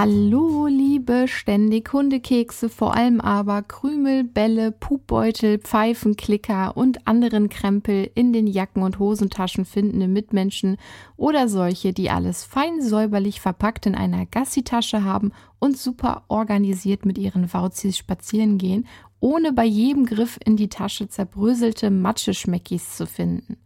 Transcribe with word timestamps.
Hallo, 0.00 0.68
liebe 0.68 1.26
ständig 1.26 1.92
Hundekekse, 1.92 2.68
vor 2.68 2.94
allem 2.94 3.20
aber 3.20 3.62
Krümel, 3.62 4.22
Bälle, 4.22 4.70
Pupbeutel, 4.70 5.58
Pfeifen, 5.58 6.14
Klicker 6.14 6.76
und 6.76 7.08
anderen 7.08 7.48
Krempel 7.48 8.08
in 8.14 8.32
den 8.32 8.46
Jacken 8.46 8.84
und 8.84 9.00
Hosentaschen 9.00 9.64
findende 9.64 10.06
Mitmenschen 10.06 10.76
oder 11.16 11.48
solche, 11.48 11.92
die 11.92 12.10
alles 12.10 12.44
fein 12.44 12.80
säuberlich 12.80 13.40
verpackt 13.40 13.86
in 13.86 13.96
einer 13.96 14.24
Gassitasche 14.24 15.02
haben 15.02 15.32
und 15.58 15.76
super 15.76 16.22
organisiert 16.28 17.04
mit 17.04 17.18
ihren 17.18 17.52
Wauzis 17.52 17.98
spazieren 17.98 18.56
gehen, 18.56 18.86
ohne 19.18 19.52
bei 19.52 19.64
jedem 19.64 20.06
Griff 20.06 20.38
in 20.44 20.56
die 20.56 20.68
Tasche 20.68 21.08
zerbröselte 21.08 21.90
Matscheschmeckis 21.90 22.96
zu 22.96 23.04
finden. 23.04 23.56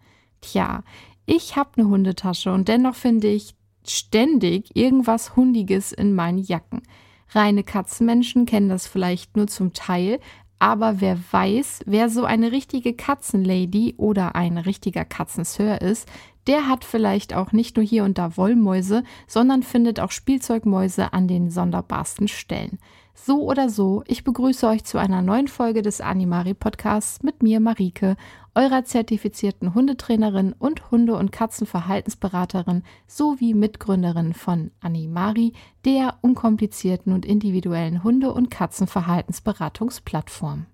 Tja, 0.41 0.83
ich 1.27 1.57
habe 1.57 1.73
eine 1.77 1.89
Hundetasche 1.89 2.51
und 2.55 2.69
dennoch 2.69 2.95
finde 2.95 3.29
ich 3.29 3.55
ständig 3.87 4.75
irgendwas 4.75 5.37
Hundiges 5.37 5.93
in 5.93 6.15
meinen 6.15 6.39
Jacken. 6.39 6.83
Reine 7.31 7.65
Katzenmenschen 7.65 8.47
kennen 8.47 8.69
das 8.69 8.87
vielleicht 8.87 9.37
nur 9.37 9.47
zum 9.47 9.73
Teil, 9.73 10.21
aber 10.59 11.01
wer 11.01 11.19
weiß, 11.33 11.81
wer 11.87 12.09
so 12.09 12.25
eine 12.25 12.53
richtige 12.53 12.95
Katzenlady 12.95 13.95
oder 13.97 14.37
ein 14.37 14.59
richtiger 14.59 15.05
Katzensir 15.05 15.81
ist, 15.81 16.09
der 16.47 16.69
hat 16.69 16.85
vielleicht 16.85 17.35
auch 17.35 17.51
nicht 17.53 17.77
nur 17.77 17.85
hier 17.85 18.05
und 18.05 18.19
da 18.19 18.37
Wollmäuse, 18.37 19.03
sondern 19.27 19.63
findet 19.63 19.99
auch 19.99 20.11
Spielzeugmäuse 20.11 21.13
an 21.13 21.27
den 21.27 21.51
sonderbarsten 21.51 22.29
Stellen. 22.29 22.79
So 23.15 23.43
oder 23.43 23.69
so, 23.69 24.03
ich 24.07 24.25
begrüße 24.25 24.67
euch 24.67 24.85
zu 24.85 24.99
einer 24.99 25.23
neuen 25.23 25.49
Folge 25.49 25.83
des 25.83 26.01
Animari 26.01 26.55
Podcasts 26.55 27.23
mit 27.23 27.43
mir, 27.43 27.61
Marike, 27.61 28.17
eurer 28.55 28.85
zertifizierten 28.85 29.75
Hundetrainerin 29.75 30.55
und 30.59 30.91
Hunde- 30.91 31.17
und 31.17 31.33
Katzenverhaltensberaterin 31.33 32.83
sowie 33.07 33.55
Mitgründerin 33.55 34.35
von 34.35 34.71
Animari, 34.81 35.55
der 35.85 36.19
unkomplizierten 36.21 37.13
und 37.13 37.25
individuellen 37.25 38.05
Hunde- 38.05 38.33
und 38.33 38.51
Katzenverhaltensberatungsplattform. 38.51 40.67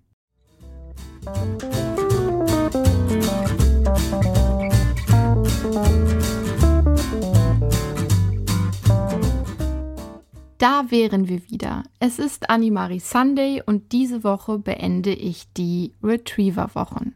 Da 10.58 10.90
wären 10.90 11.28
wir 11.28 11.48
wieder. 11.48 11.84
Es 12.00 12.18
ist 12.18 12.50
Animari 12.50 12.98
Sunday 12.98 13.62
und 13.64 13.92
diese 13.92 14.24
Woche 14.24 14.58
beende 14.58 15.12
ich 15.12 15.52
die 15.52 15.94
Retriever-Wochen. 16.02 17.14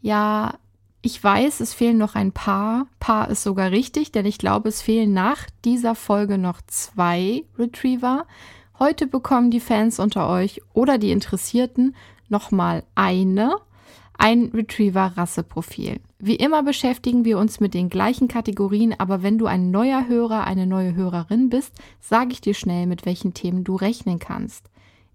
Ja, 0.00 0.54
ich 1.00 1.22
weiß, 1.22 1.60
es 1.60 1.74
fehlen 1.74 1.98
noch 1.98 2.14
ein 2.14 2.32
paar. 2.32 2.86
Paar 3.00 3.30
ist 3.30 3.42
sogar 3.42 3.70
richtig, 3.70 4.12
denn 4.12 4.26
ich 4.26 4.38
glaube, 4.38 4.68
es 4.68 4.82
fehlen 4.82 5.12
nach 5.12 5.46
dieser 5.64 5.94
Folge 5.94 6.38
noch 6.38 6.60
zwei 6.66 7.44
Retriever. 7.58 8.26
Heute 8.78 9.06
bekommen 9.06 9.50
die 9.50 9.60
Fans 9.60 9.98
unter 9.98 10.28
euch 10.28 10.60
oder 10.72 10.98
die 10.98 11.12
Interessierten 11.12 11.94
nochmal 12.28 12.84
eine, 12.94 13.56
ein 14.18 14.50
Retriever-Rasseprofil. 14.52 16.00
Wie 16.18 16.36
immer 16.36 16.64
beschäftigen 16.64 17.24
wir 17.24 17.38
uns 17.38 17.60
mit 17.60 17.74
den 17.74 17.88
gleichen 17.88 18.26
Kategorien, 18.26 18.94
aber 18.98 19.22
wenn 19.22 19.38
du 19.38 19.46
ein 19.46 19.70
neuer 19.70 20.08
Hörer, 20.08 20.44
eine 20.44 20.66
neue 20.66 20.96
Hörerin 20.96 21.48
bist, 21.48 21.72
sage 22.00 22.32
ich 22.32 22.40
dir 22.40 22.54
schnell, 22.54 22.86
mit 22.86 23.06
welchen 23.06 23.34
Themen 23.34 23.62
du 23.62 23.76
rechnen 23.76 24.18
kannst. 24.18 24.68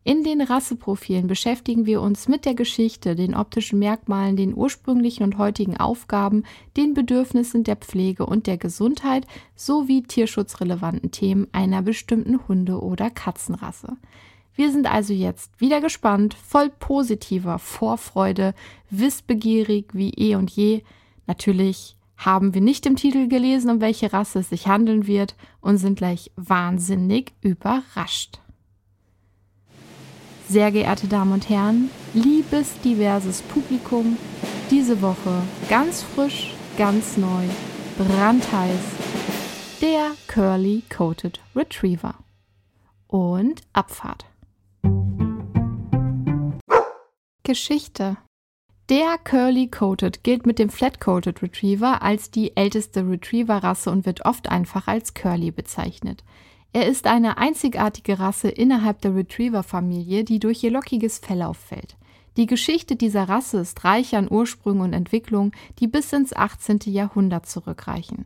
In 0.06 0.24
den 0.24 0.42
Rasseprofilen 0.42 1.28
beschäftigen 1.28 1.86
wir 1.86 2.02
uns 2.02 2.28
mit 2.28 2.44
der 2.44 2.56
Geschichte, 2.56 3.16
den 3.16 3.36
optischen 3.36 3.80
Merkmalen, 3.80 4.36
den 4.36 4.54
ursprünglichen 4.54 5.24
und 5.24 5.38
heutigen 5.38 5.78
Aufgaben, 5.78 6.44
den 6.76 6.94
Bedürfnissen 6.94 7.64
der 7.64 7.78
Pflege 7.78 8.26
und 8.26 8.46
der 8.46 8.58
Gesundheit 8.58 9.26
sowie 9.56 10.04
tierschutzrelevanten 10.04 11.12
Themen 11.12 11.48
einer 11.54 11.82
bestimmten 11.82 12.46
Hunde- 12.50 12.82
oder 12.82 13.10
Katzenrasse. 13.10 13.96
Wir 14.56 14.74
sind 14.74 14.92
also 14.92 15.14
jetzt 15.14 15.60
wieder 15.62 15.80
gespannt, 15.80 16.34
voll 16.34 16.70
positiver 16.70 17.58
Vorfreude, 17.58 18.54
wissbegierig 18.90 19.86
wie 19.94 20.10
eh 20.10 20.36
und 20.36 20.52
je. 20.52 20.84
Natürlich 21.28 21.96
haben 22.18 22.54
wir 22.54 22.62
nicht 22.62 22.86
im 22.86 22.98
Titel 22.98 23.30
gelesen, 23.30 23.72
um 23.72 23.82
welche 23.82 24.12
Rasse 24.12 24.40
es 24.40 24.50
sich 24.50 24.68
handeln 24.68 25.08
wird 25.08 25.36
und 25.62 25.78
sind 25.78 25.98
gleich 25.98 26.30
wahnsinnig 26.36 27.34
überrascht. 27.42 28.43
Sehr 30.50 30.72
geehrte 30.72 31.08
Damen 31.08 31.34
und 31.34 31.50
Herren, 31.50 31.90
liebes 32.14 32.80
diverses 32.84 33.42
Publikum, 33.42 34.18
diese 34.70 35.02
Woche 35.02 35.42
ganz 35.70 36.04
frisch, 36.04 36.54
ganz 36.78 37.18
neu, 37.18 37.46
brandheiß, 37.98 38.80
der 39.82 40.12
Curly 40.28 40.84
Coated 40.96 41.40
Retriever. 41.56 42.16
Und 43.08 43.62
Abfahrt. 43.74 44.26
Geschichte. 47.44 48.18
Der 48.90 49.18
Curly 49.24 49.68
Coated 49.68 50.24
gilt 50.24 50.46
mit 50.46 50.60
dem 50.60 50.70
Flat 50.70 51.00
Coated 51.00 51.42
Retriever 51.42 52.02
als 52.02 52.32
die 52.32 52.56
älteste 52.58 53.08
Retriever-Rasse 53.08 53.90
und 53.92 54.06
wird 54.06 54.26
oft 54.26 54.50
einfach 54.50 54.88
als 54.88 55.14
Curly 55.14 55.52
bezeichnet. 55.52 56.24
Er 56.76 56.88
ist 56.88 57.06
eine 57.06 57.38
einzigartige 57.38 58.18
Rasse 58.18 58.50
innerhalb 58.50 59.00
der 59.02 59.16
Retriever-Familie, 59.16 60.24
die 60.24 60.40
durch 60.40 60.64
ihr 60.64 60.72
lockiges 60.72 61.20
Fell 61.20 61.44
auffällt. 61.44 61.98
Die 62.36 62.48
Geschichte 62.48 62.96
dieser 62.96 63.30
Rasse 63.30 63.60
ist 63.60 63.84
reich 63.84 64.16
an 64.16 64.28
Ursprüngen 64.28 64.82
und 64.82 64.94
Entwicklungen, 64.94 65.52
die 65.78 65.88
bis 65.88 66.12
ins 66.12 66.36
18. 66.36 66.80
Jahrhundert 66.86 67.46
zurückreichen. 67.46 68.26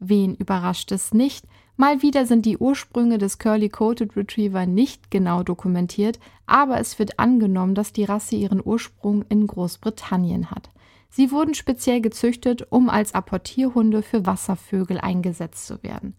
Wen 0.00 0.34
überrascht 0.34 0.90
es 0.90 1.14
nicht? 1.14 1.46
Mal 1.76 2.02
wieder 2.02 2.26
sind 2.26 2.46
die 2.46 2.58
Ursprünge 2.58 3.18
des 3.18 3.38
Curly-Coated 3.38 4.16
Retriever 4.16 4.66
nicht 4.66 5.12
genau 5.12 5.44
dokumentiert, 5.44 6.18
aber 6.46 6.80
es 6.80 6.98
wird 6.98 7.20
angenommen, 7.20 7.76
dass 7.76 7.92
die 7.92 8.04
Rasse 8.04 8.34
ihren 8.34 8.60
Ursprung 8.62 9.24
in 9.28 9.46
Großbritannien 9.46 10.50
hat. 10.50 10.70
Sie 11.10 11.30
wurden 11.30 11.54
speziell 11.54 12.00
gezüchtet, 12.00 12.66
um 12.70 12.90
als 12.90 13.14
Apportierhunde 13.14 14.02
für 14.02 14.26
Wasservögel 14.26 14.98
eingesetzt 14.98 15.68
zu 15.68 15.80
werden 15.84 16.16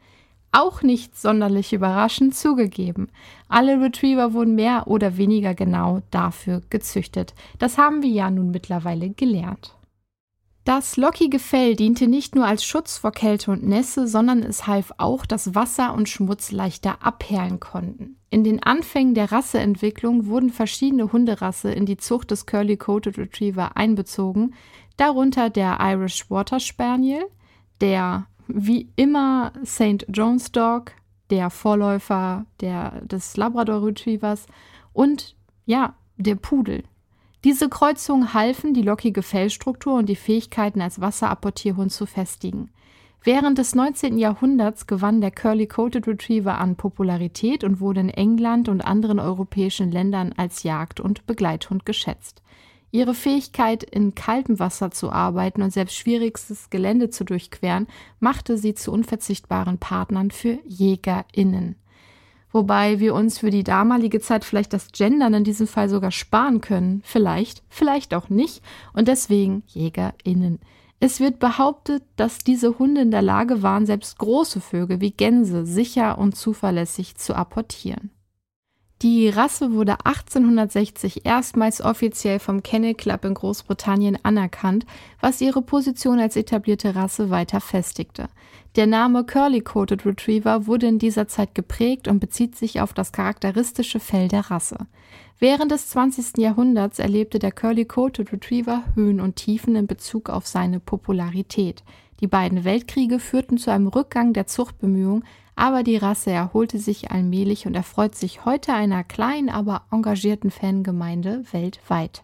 auch 0.54 0.82
nicht 0.82 1.18
sonderlich 1.18 1.74
überraschend 1.74 2.36
zugegeben. 2.36 3.10
Alle 3.50 3.82
Retriever 3.82 4.34
wurden 4.34 4.56
mehr 4.56 4.88
oder 4.88 5.18
weniger 5.18 5.54
genau 5.54 6.02
dafür 6.12 6.62
gezüchtet. 6.70 7.34
Das 7.60 7.78
haben 7.78 8.02
wir 8.02 8.10
ja 8.10 8.30
nun 8.30 8.52
mittlerweile 8.52 9.10
gelernt. 9.10 9.76
Das 10.66 10.96
lockige 10.96 11.40
Fell 11.40 11.76
diente 11.76 12.08
nicht 12.08 12.36
nur 12.36 12.46
als 12.46 12.64
Schutz 12.64 12.98
vor 12.98 13.12
Kälte 13.12 13.52
und 13.52 13.64
Nässe, 13.64 14.08
sondern 14.08 14.44
es 14.44 14.66
half 14.66 14.94
auch, 14.98 15.26
dass 15.26 15.56
Wasser 15.56 15.94
und 15.94 16.08
Schmutz 16.08 16.54
leichter 16.54 17.06
abperlen 17.06 17.60
konnten. 17.60 18.16
In 18.30 18.46
den 18.46 18.64
Anfängen 18.64 19.14
der 19.14 19.34
Rasseentwicklung 19.34 20.28
wurden 20.28 20.52
verschiedene 20.52 21.12
Hunderasse 21.12 21.74
in 21.74 21.86
die 21.86 21.98
Zucht 21.98 22.32
des 22.32 22.46
Curly 22.46 22.78
Coated 22.78 23.18
Retriever 23.18 23.76
einbezogen, 23.76 24.56
darunter 24.96 25.50
der 25.50 25.80
Irish 25.82 26.30
Water 26.32 26.62
Spaniel, 26.62 27.26
der 27.82 28.28
wie 28.48 28.90
immer 28.96 29.54
St. 29.66 30.06
John's 30.10 30.52
Dog, 30.52 30.92
der 31.30 31.50
Vorläufer 31.50 32.46
der, 32.62 33.02
des 33.02 33.38
Labrador 33.38 33.86
Retrievers 33.86 34.46
und 34.94 35.36
ja, 35.66 35.96
der 36.18 36.36
Pudel. 36.36 36.84
Diese 37.44 37.68
Kreuzungen 37.70 38.34
halfen, 38.34 38.74
die 38.74 38.82
lockige 38.82 39.22
Fellstruktur 39.22 39.96
und 39.96 40.08
die 40.08 40.16
Fähigkeiten 40.16 40.82
als 40.82 41.02
Wasserapportierhund 41.02 41.92
zu 41.92 42.06
festigen. 42.06 42.70
Während 43.26 43.58
des 43.58 43.74
19. 43.74 44.18
Jahrhunderts 44.18 44.86
gewann 44.86 45.22
der 45.22 45.32
Curly 45.32 45.68
Coated 45.68 46.08
Retriever 46.08 46.58
an 46.60 46.76
Popularität 46.76 47.64
und 47.64 47.80
wurde 47.80 48.02
in 48.02 48.10
England 48.10 48.68
und 48.68 48.82
anderen 48.82 49.20
europäischen 49.20 49.92
Ländern 49.92 50.34
als 50.36 50.64
Jagd- 50.64 51.00
und 51.00 51.26
Begleithund 51.26 51.86
geschätzt. 51.86 52.43
Ihre 52.94 53.16
Fähigkeit, 53.16 53.82
in 53.82 54.14
kaltem 54.14 54.60
Wasser 54.60 54.92
zu 54.92 55.12
arbeiten 55.12 55.64
und 55.64 55.74
selbst 55.74 55.96
schwierigstes 55.96 56.70
Gelände 56.70 57.10
zu 57.10 57.24
durchqueren, 57.26 57.88
machte 58.20 58.56
sie 58.56 58.76
zu 58.76 58.92
unverzichtbaren 58.92 59.80
Partnern 59.80 60.30
für 60.30 60.60
JägerInnen. 60.68 61.76
Wobei 62.52 63.00
wir 63.00 63.16
uns 63.16 63.40
für 63.40 63.50
die 63.50 63.64
damalige 63.64 64.20
Zeit 64.20 64.46
vielleicht 64.46 64.74
das 64.74 64.92
Gendern 64.92 65.34
in 65.34 65.44
diesem 65.44 65.66
Fall 65.66 65.90
sogar 65.90 66.12
sparen 66.12 66.62
können. 66.62 67.02
Vielleicht, 67.04 67.64
vielleicht 67.68 68.14
auch 68.14 68.30
nicht. 68.30 68.62
Und 68.94 69.08
deswegen 69.08 69.64
JägerInnen. 69.70 70.60
Es 71.00 71.20
wird 71.20 71.40
behauptet, 71.40 72.04
dass 72.16 72.44
diese 72.44 72.78
Hunde 72.78 73.02
in 73.02 73.10
der 73.10 73.24
Lage 73.24 73.64
waren, 73.64 73.88
selbst 73.88 74.20
große 74.20 74.62
Vögel 74.62 75.02
wie 75.02 75.12
Gänse 75.12 75.66
sicher 75.66 76.20
und 76.20 76.36
zuverlässig 76.36 77.16
zu 77.16 77.34
apportieren. 77.34 78.12
Die 79.04 79.28
Rasse 79.28 79.74
wurde 79.74 79.98
1860 80.06 81.26
erstmals 81.26 81.82
offiziell 81.82 82.40
vom 82.40 82.64
Kennel 82.64 82.94
Club 82.94 83.26
in 83.26 83.34
Großbritannien 83.34 84.18
anerkannt, 84.24 84.86
was 85.20 85.42
ihre 85.42 85.62
Position 85.62 86.22
als 86.22 86.38
etablierte 86.38 86.96
Rasse 86.96 87.30
weiter 87.30 87.60
festigte. 87.60 88.30
Der 88.78 88.88
Name 88.88 89.26
Curly 89.26 89.60
Coated 89.60 90.06
Retriever 90.06 90.68
wurde 90.68 90.88
in 90.88 91.00
dieser 91.00 91.28
Zeit 91.28 91.54
geprägt 91.54 92.08
und 92.08 92.22
bezieht 92.22 92.56
sich 92.56 92.80
auf 92.80 92.94
das 92.94 93.12
charakteristische 93.12 94.00
Fell 94.00 94.30
der 94.30 94.50
Rasse. 94.50 94.78
Während 95.38 95.74
des 95.74 95.90
20. 95.90 96.38
Jahrhunderts 96.38 97.00
erlebte 97.00 97.40
der 97.40 97.52
Curly 97.52 97.84
Coated 97.84 98.32
Retriever 98.32 98.84
Höhen 98.96 99.20
und 99.20 99.36
Tiefen 99.36 99.76
in 99.76 99.86
Bezug 99.86 100.30
auf 100.30 100.48
seine 100.48 100.80
Popularität. 100.80 101.84
Die 102.22 102.28
beiden 102.28 102.64
Weltkriege 102.64 103.20
führten 103.20 103.58
zu 103.58 103.70
einem 103.70 103.88
Rückgang 103.88 104.32
der 104.32 104.48
Zuchtbemühungen, 104.48 105.26
aber 105.56 105.84
die 105.84 105.98
Rasse 105.98 106.32
erholte 106.32 106.80
sich 106.80 107.12
allmählich 107.12 107.68
und 107.68 107.76
erfreut 107.76 108.16
sich 108.16 108.46
heute 108.46 108.74
einer 108.74 109.04
kleinen, 109.04 109.50
aber 109.50 109.84
engagierten 109.92 110.52
Fangemeinde 110.52 111.44
weltweit. 111.52 112.24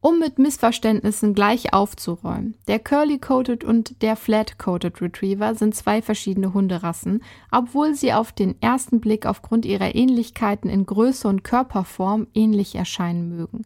Um 0.00 0.18
mit 0.18 0.40
Missverständnissen 0.40 1.32
gleich 1.32 1.72
aufzuräumen. 1.72 2.56
Der 2.66 2.80
Curly-Coated 2.80 3.62
und 3.62 4.02
der 4.02 4.16
Flat-Coated 4.16 5.00
Retriever 5.00 5.54
sind 5.54 5.76
zwei 5.76 6.02
verschiedene 6.02 6.52
Hunderassen, 6.52 7.22
obwohl 7.52 7.94
sie 7.94 8.12
auf 8.12 8.32
den 8.32 8.60
ersten 8.60 9.00
Blick 9.00 9.26
aufgrund 9.26 9.64
ihrer 9.64 9.94
Ähnlichkeiten 9.94 10.68
in 10.68 10.86
Größe 10.86 11.28
und 11.28 11.44
Körperform 11.44 12.26
ähnlich 12.34 12.74
erscheinen 12.74 13.28
mögen. 13.28 13.62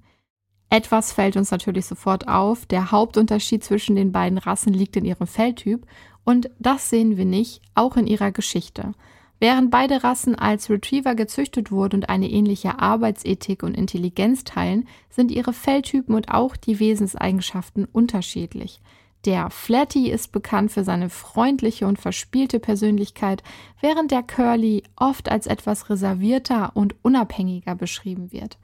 Etwas 0.69 1.13
fällt 1.13 1.37
uns 1.37 1.51
natürlich 1.51 1.87
sofort 1.87 2.29
auf. 2.29 2.67
Der 2.67 2.91
Hauptunterschied 2.91 3.65
zwischen 3.65 3.97
den 3.97 4.13
beiden 4.13 4.37
Rassen 4.37 4.75
liegt 4.75 4.97
in 4.97 5.07
ihrem 5.07 5.27
Felltyp 5.27 5.87
und 6.27 6.51
das 6.59 6.91
sehen 6.91 7.17
wir 7.17 7.25
nicht, 7.25 7.63
auch 7.75 7.97
in 7.97 8.07
ihrer 8.07 8.33
Geschichte. 8.33 8.93
Während 9.39 9.71
beide 9.71 10.03
Rassen 10.03 10.35
als 10.35 10.69
Retriever 10.69 11.15
gezüchtet 11.15 11.71
wurden 11.71 12.01
und 12.01 12.09
eine 12.09 12.29
ähnliche 12.29 12.81
Arbeitsethik 12.81 13.63
und 13.63 13.77
Intelligenz 13.77 14.43
teilen, 14.43 14.89
sind 15.09 15.31
ihre 15.31 15.53
Felltypen 15.53 16.15
und 16.15 16.31
auch 16.31 16.57
die 16.57 16.81
Wesenseigenschaften 16.81 17.85
unterschiedlich. 17.85 18.81
Der 19.25 19.51
Flatty 19.51 20.11
ist 20.11 20.33
bekannt 20.33 20.73
für 20.73 20.85
seine 20.85 21.11
freundliche 21.11 21.87
und 21.87 21.99
verspielte 21.99 22.59
Persönlichkeit, 22.59 23.45
während 23.81 24.11
der 24.11 24.23
Curly 24.23 24.83
oft 24.97 25.31
als 25.31 25.47
etwas 25.47 25.91
reservierter 25.91 26.73
und 26.75 26.97
unabhängiger 27.03 27.77
beschrieben 27.77 28.33
wird. 28.33 28.59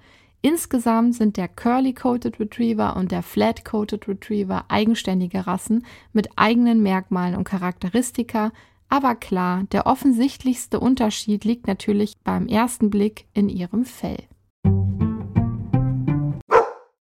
Insgesamt 0.45 1.15
sind 1.15 1.37
der 1.37 1.47
Curly-Coated 1.47 2.41
Retriever 2.41 2.97
und 2.97 3.13
der 3.13 3.23
Flat-Coated 3.23 4.09
Retriever 4.09 4.65
eigenständige 4.69 5.47
Rassen 5.47 5.87
mit 6.13 6.31
eigenen 6.35 6.83
Merkmalen 6.83 7.37
und 7.37 7.45
Charakteristika, 7.45 8.51
aber 8.89 9.15
klar, 9.15 9.63
der 9.71 9.87
offensichtlichste 9.87 10.81
Unterschied 10.81 11.45
liegt 11.45 11.69
natürlich 11.69 12.15
beim 12.25 12.49
ersten 12.49 12.91
Blick 12.91 13.27
in 13.33 13.49
ihrem 13.49 13.85
Fell. 13.85 14.25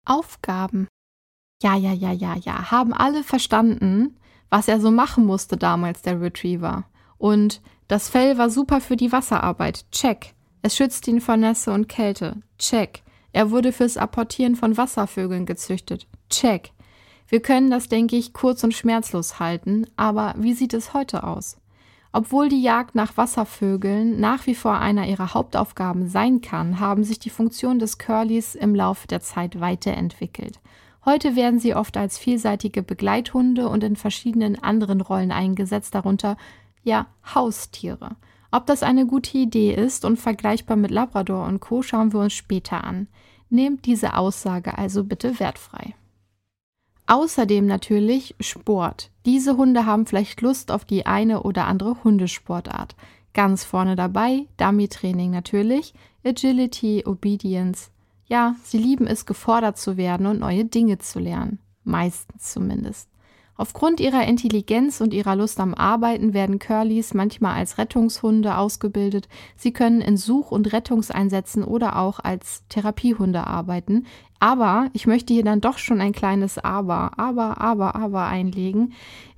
Aufgaben. 0.05 0.87
Ja, 1.61 1.77
ja, 1.77 1.93
ja, 1.93 2.13
ja, 2.13 2.37
ja. 2.37 2.71
Haben 2.71 2.95
alle 2.95 3.25
verstanden, 3.25 4.17
was 4.51 4.69
er 4.69 4.81
so 4.81 4.93
machen 4.93 5.27
musste 5.27 5.57
damals, 5.57 6.01
der 6.03 6.21
Retriever. 6.21 6.85
Und 7.19 7.61
das 7.89 8.09
Fell 8.09 8.39
war 8.39 8.51
super 8.51 8.81
für 8.81 8.97
die 8.97 9.11
Wasserarbeit. 9.11 9.85
Check. 9.91 10.35
Es 10.63 10.77
schützt 10.77 11.09
ihn 11.09 11.21
vor 11.21 11.37
Nässe 11.37 11.73
und 11.73 11.89
Kälte. 11.89 12.41
Check. 12.59 13.03
Er 13.37 13.51
wurde 13.51 13.71
fürs 13.71 13.99
Apportieren 13.99 14.57
von 14.57 14.79
Wasservögeln 14.79 15.45
gezüchtet. 15.45 16.07
Check. 16.31 16.71
Wir 17.29 17.43
können 17.43 17.71
das, 17.71 17.87
denke 17.87 18.17
ich, 18.17 18.33
kurz 18.33 18.65
und 18.65 18.73
schmerzlos 18.73 19.39
halten, 19.39 19.87
aber 19.95 20.35
wie 20.39 20.55
sieht 20.55 20.73
es 20.73 20.95
heute 20.95 21.23
aus? 21.23 21.59
Obwohl 22.13 22.49
die 22.49 22.63
Jagd 22.63 22.95
nach 22.95 23.19
Wasservögeln 23.19 24.19
nach 24.19 24.47
wie 24.47 24.55
vor 24.55 24.79
einer 24.79 25.07
ihrer 25.07 25.35
Hauptaufgaben 25.35 26.09
sein 26.09 26.41
kann, 26.41 26.81
haben 26.81 27.05
sich 27.05 27.19
die 27.19 27.29
Funktionen 27.29 27.79
des 27.79 27.99
Curlys 27.99 28.55
im 28.55 28.75
Laufe 28.75 29.07
der 29.07 29.21
Zeit 29.21 29.61
weiterentwickelt. 29.61 30.59
Heute 31.05 31.37
werden 31.37 31.59
sie 31.59 31.75
oft 31.75 31.99
als 31.99 32.17
vielseitige 32.17 32.83
Begleithunde 32.83 33.69
und 33.69 33.85
in 33.85 33.97
verschiedenen 33.97 34.63
anderen 34.63 35.03
Rollen 35.03 35.31
eingesetzt, 35.31 35.95
darunter 35.95 36.39
ja 36.85 37.05
Haustiere. 37.35 38.17
Ob 38.51 38.67
das 38.67 38.83
eine 38.83 39.07
gute 39.07 39.37
Idee 39.39 39.75
ist 39.75 40.05
und 40.05 40.19
vergleichbar 40.19 40.77
mit 40.77 40.91
Labrador 40.91 41.47
und 41.47 41.61
Co. 41.61 41.83
schauen 41.83 42.13
wir 42.13 42.21
uns 42.21 42.33
später 42.33 42.85
an. 42.85 43.09
Nehmt 43.49 43.87
diese 43.87 44.17
Aussage 44.17 44.77
also 44.77 45.05
bitte 45.05 45.39
wertfrei. 45.39 45.95
Außerdem 47.07 47.67
natürlich 47.67 48.35
Sport. 48.41 49.11
Diese 49.25 49.57
Hunde 49.57 49.87
haben 49.87 50.07
vielleicht 50.07 50.41
Lust 50.41 50.73
auf 50.73 50.85
die 50.85 51.07
eine 51.07 51.43
oder 51.43 51.67
andere 51.67 52.03
Hundesportart. 52.03 52.97
Ganz 53.33 53.65
vorne 53.65 53.97
dabei 53.97 54.47
Dummy-Training 54.57 55.31
natürlich, 55.31 55.95
Agility, 56.25 57.05
Obedience. 57.07 57.91
Ja, 58.27 58.57
sie 58.65 58.79
lieben 58.79 59.07
es, 59.07 59.27
gefordert 59.27 59.79
zu 59.79 59.97
werden 59.97 60.27
und 60.27 60.41
neue 60.41 60.65
Dinge 60.65 60.99
zu 60.99 61.21
lernen. 61.21 61.61
Meistens 61.85 62.53
zumindest. 62.53 63.09
Aufgrund 63.59 64.01
ihrer 64.01 64.27
Intelligenz 64.27 65.01
und 65.01 65.15
ihrer 65.15 65.35
Lust 65.35 65.61
am 65.61 65.73
Arbeiten 65.75 66.35
werden 66.35 66.59
Curlys 66.59 67.15
manchmal 67.15 67.55
als 67.55 67.79
Rettungshunde 67.79 68.57
ausgebildet. 68.57 69.29
Sie 69.57 69.73
können 69.73 70.01
in 70.01 70.17
Such- 70.17 70.53
und 70.53 70.73
Rettungseinsätzen 70.73 71.65
oder 71.65 71.99
auch 71.99 72.21
als 72.21 72.65
Therapiehunde 72.69 73.47
arbeiten. 73.47 74.07
Aber 74.39 74.91
ich 74.93 75.07
möchte 75.07 75.33
hier 75.33 75.45
dann 75.45 75.63
doch 75.63 75.79
schon 75.79 76.01
ein 76.01 76.13
kleines 76.13 76.59
Aber, 76.59 77.19
aber, 77.19 77.61
aber, 77.61 77.97
aber 77.97 78.27
einlegen. 78.27 78.93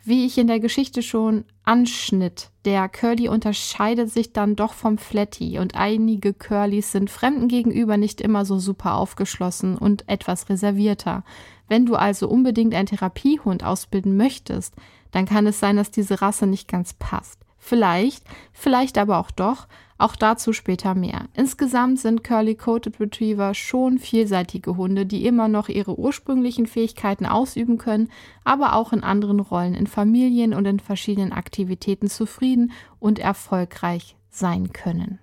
Wie 0.09 0.25
ich 0.25 0.39
in 0.39 0.47
der 0.47 0.59
Geschichte 0.59 1.03
schon 1.03 1.45
anschnitt, 1.65 2.49
der 2.65 2.89
Curly 2.89 3.29
unterscheidet 3.29 4.11
sich 4.11 4.33
dann 4.33 4.57
doch 4.57 4.73
vom 4.73 4.97
Flatty 4.97 5.59
und 5.59 5.75
einige 5.75 6.33
Curlys 6.33 6.93
sind 6.93 7.11
Fremden 7.11 7.47
gegenüber 7.47 7.99
nicht 7.99 8.23
immer 8.23 8.47
so 8.47 8.59
super 8.59 8.95
aufgeschlossen 8.95 9.77
und 9.77 10.09
etwas 10.09 10.49
reservierter. 10.49 11.25
Wenn 11.69 11.85
du 11.85 11.95
also 11.95 12.27
unbedingt 12.27 12.75
einen 12.75 12.87
Therapiehund 12.87 13.63
ausbilden 13.63 14.17
möchtest, 14.17 14.75
dann 15.11 15.27
kann 15.27 15.47
es 15.47 15.61
sein, 15.61 15.77
dass 15.77 15.91
diese 15.91 16.23
Rasse 16.23 16.47
nicht 16.47 16.69
ganz 16.69 16.95
passt. 16.95 17.41
Vielleicht, 17.59 18.25
vielleicht 18.55 18.97
aber 18.97 19.19
auch 19.19 19.31
doch, 19.31 19.69
auch 19.99 20.17
dazu 20.17 20.53
später 20.53 20.95
mehr. 20.95 21.27
Insgesamt 21.35 21.99
sind 21.99 22.25
Curly 22.25 22.55
Coated 22.55 23.01
Retriever 23.01 23.53
schon 23.55 23.99
vielseitige 23.99 24.77
Hunde, 24.77 25.05
die 25.05 25.27
immer 25.27 25.49
noch 25.49 25.69
ihre 25.69 25.99
ursprünglichen 25.99 26.67
Fähigkeiten 26.67 27.27
ausüben 27.27 27.77
können, 27.79 28.09
aber 28.45 28.75
auch 28.75 28.93
in 28.93 29.03
anderen 29.03 29.41
Rollen, 29.41 29.75
in 29.75 29.89
Familien 29.89 30.55
und 30.55 30.65
in 30.65 30.81
verschiedenen 30.81 31.33
Aktivitäten 31.33 32.09
zufrieden 32.09 32.73
und 33.01 33.19
erfolgreich 33.19 34.17
sein 34.31 34.73
können. 34.73 35.19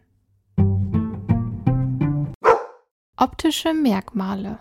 Optische 3.18 3.74
Merkmale 3.74 4.60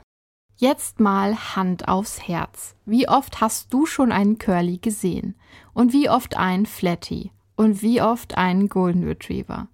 Jetzt 0.57 1.01
mal 1.01 1.57
Hand 1.57 1.89
aufs 1.89 2.29
Herz. 2.29 2.77
Wie 2.87 3.09
oft 3.09 3.41
hast 3.41 3.73
du 3.73 3.87
schon 3.87 4.13
einen 4.13 4.39
Curly 4.39 4.79
gesehen? 4.79 5.35
Und 5.73 5.93
wie 5.93 6.09
oft 6.09 6.37
einen 6.37 6.67
Flatty? 6.67 7.33
Und 7.57 7.83
wie 7.83 8.01
oft 8.01 8.39
einen 8.39 8.69
Golden 8.69 9.03
Retriever? 9.03 9.69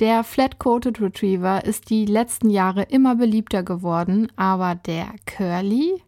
Der 0.00 0.24
Flat-Coated 0.24 1.00
Retriever 1.00 1.64
ist 1.64 1.90
die 1.90 2.06
letzten 2.06 2.50
Jahre 2.50 2.82
immer 2.82 3.14
beliebter 3.14 3.62
geworden, 3.62 4.30
aber 4.36 4.74
der 4.74 5.08
Curly? 5.26 6.02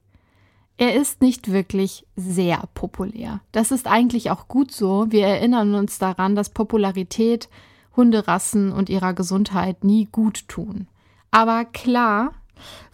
Er 0.77 0.95
ist 0.95 1.21
nicht 1.21 1.53
wirklich 1.53 2.05
sehr 2.17 2.65
populär. 2.75 3.41
Das 3.53 3.71
ist 3.71 3.87
eigentlich 3.87 4.31
auch 4.31 4.49
gut 4.49 4.73
so. 4.73 5.07
Wir 5.11 5.27
erinnern 5.27 5.75
uns 5.75 5.99
daran, 5.99 6.35
dass 6.35 6.51
Popularität 6.51 7.49
Hunderassen 7.97 8.73
und 8.73 8.91
ihrer 8.91 9.15
Gesundheit 9.15 9.85
nie 9.85 10.09
gut 10.11 10.49
tun. 10.49 10.89
Aber 11.31 11.65
klar, 11.65 12.33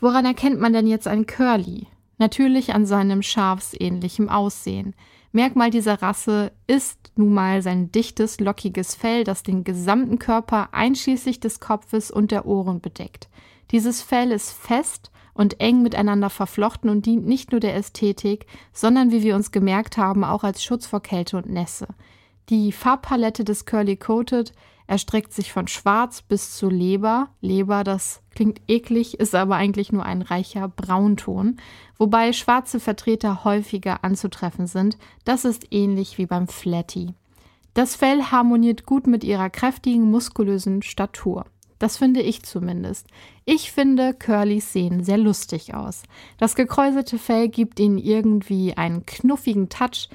Woran 0.01 0.25
erkennt 0.25 0.61
man 0.61 0.73
denn 0.73 0.87
jetzt 0.87 1.07
einen 1.07 1.27
Curly? 1.27 1.87
Natürlich 2.19 2.75
an 2.75 2.87
seinem 2.87 3.23
schafsähnlichen 3.23 4.29
Aussehen. 4.29 4.95
Merkmal 5.33 5.71
dieser 5.71 6.03
Rasse 6.03 6.51
ist 6.67 7.13
nun 7.15 7.33
mal 7.33 7.63
sein 7.63 7.93
dichtes, 7.93 8.41
lockiges 8.41 8.95
Fell, 8.97 9.23
das 9.23 9.43
den 9.43 9.63
gesamten 9.63 10.19
Körper 10.19 10.71
einschließlich 10.73 11.39
des 11.39 11.61
Kopfes 11.61 12.11
und 12.11 12.33
der 12.33 12.47
Ohren 12.47 12.81
bedeckt. 12.81 13.29
Dieses 13.71 14.03
Fell 14.03 14.33
ist 14.33 14.53
fest 14.53 15.13
und 15.33 15.61
eng 15.61 15.83
miteinander 15.83 16.31
verflochten 16.31 16.91
und 16.91 17.07
dient 17.07 17.27
nicht 17.27 17.53
nur 17.53 17.61
der 17.61 17.77
Ästhetik, 17.77 18.47
sondern 18.73 19.13
wie 19.13 19.23
wir 19.23 19.37
uns 19.37 19.53
gemerkt 19.53 19.97
haben, 19.97 20.25
auch 20.25 20.43
als 20.43 20.65
Schutz 20.65 20.87
vor 20.87 21.01
Kälte 21.01 21.37
und 21.37 21.49
Nässe. 21.49 21.87
Die 22.49 22.73
Farbpalette 22.73 23.45
des 23.45 23.65
Curly 23.65 23.97
Coated 23.97 24.53
erstreckt 24.91 25.33
sich 25.33 25.53
von 25.53 25.69
Schwarz 25.69 26.21
bis 26.21 26.57
zu 26.57 26.69
Leber. 26.69 27.29
Leber, 27.41 27.85
das 27.85 28.23
klingt 28.35 28.61
eklig, 28.67 29.21
ist 29.21 29.37
aber 29.37 29.55
eigentlich 29.55 29.93
nur 29.93 30.05
ein 30.05 30.21
reicher 30.21 30.67
Braunton, 30.67 31.59
wobei 31.97 32.33
schwarze 32.33 32.81
Vertreter 32.81 33.45
häufiger 33.45 34.03
anzutreffen 34.03 34.67
sind. 34.67 34.99
Das 35.25 35.45
ist 35.45 35.69
ähnlich 35.71 36.19
wie 36.19 36.27
beim 36.27 36.49
Flatty. 36.49 37.15
Das 37.73 37.95
Fell 37.95 38.21
harmoniert 38.25 38.85
gut 38.85 39.07
mit 39.07 39.23
ihrer 39.23 39.49
kräftigen, 39.49 40.11
muskulösen 40.11 40.83
Statur. 40.83 41.45
Das 41.79 41.97
finde 41.97 42.21
ich 42.21 42.43
zumindest. 42.43 43.07
Ich 43.45 43.71
finde, 43.71 44.13
Curlys 44.13 44.73
sehen 44.73 45.05
sehr 45.05 45.19
lustig 45.19 45.73
aus. 45.73 46.03
Das 46.37 46.57
gekräuselte 46.57 47.17
Fell 47.17 47.49
gibt 47.49 47.79
ihnen 47.79 47.97
irgendwie 47.97 48.77
einen 48.77 49.07
knuffigen 49.07 49.69
Touch, 49.69 50.09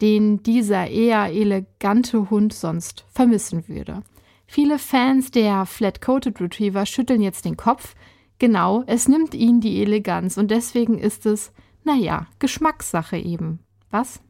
den 0.00 0.44
dieser 0.44 0.86
eher 0.86 1.32
elegante 1.32 2.30
Hund 2.30 2.52
sonst 2.52 3.04
vermissen 3.10 3.66
würde. 3.66 4.04
Viele 4.52 4.80
Fans 4.80 5.30
der 5.30 5.64
Flat-Coated 5.64 6.40
Retriever 6.40 6.84
schütteln 6.84 7.22
jetzt 7.22 7.44
den 7.44 7.56
Kopf. 7.56 7.94
Genau, 8.40 8.82
es 8.88 9.06
nimmt 9.06 9.32
ihnen 9.32 9.60
die 9.60 9.80
Eleganz 9.80 10.36
und 10.38 10.50
deswegen 10.50 10.98
ist 10.98 11.24
es, 11.24 11.52
naja, 11.84 12.26
Geschmackssache 12.40 13.16
eben. 13.16 13.60
Was? 13.90 14.20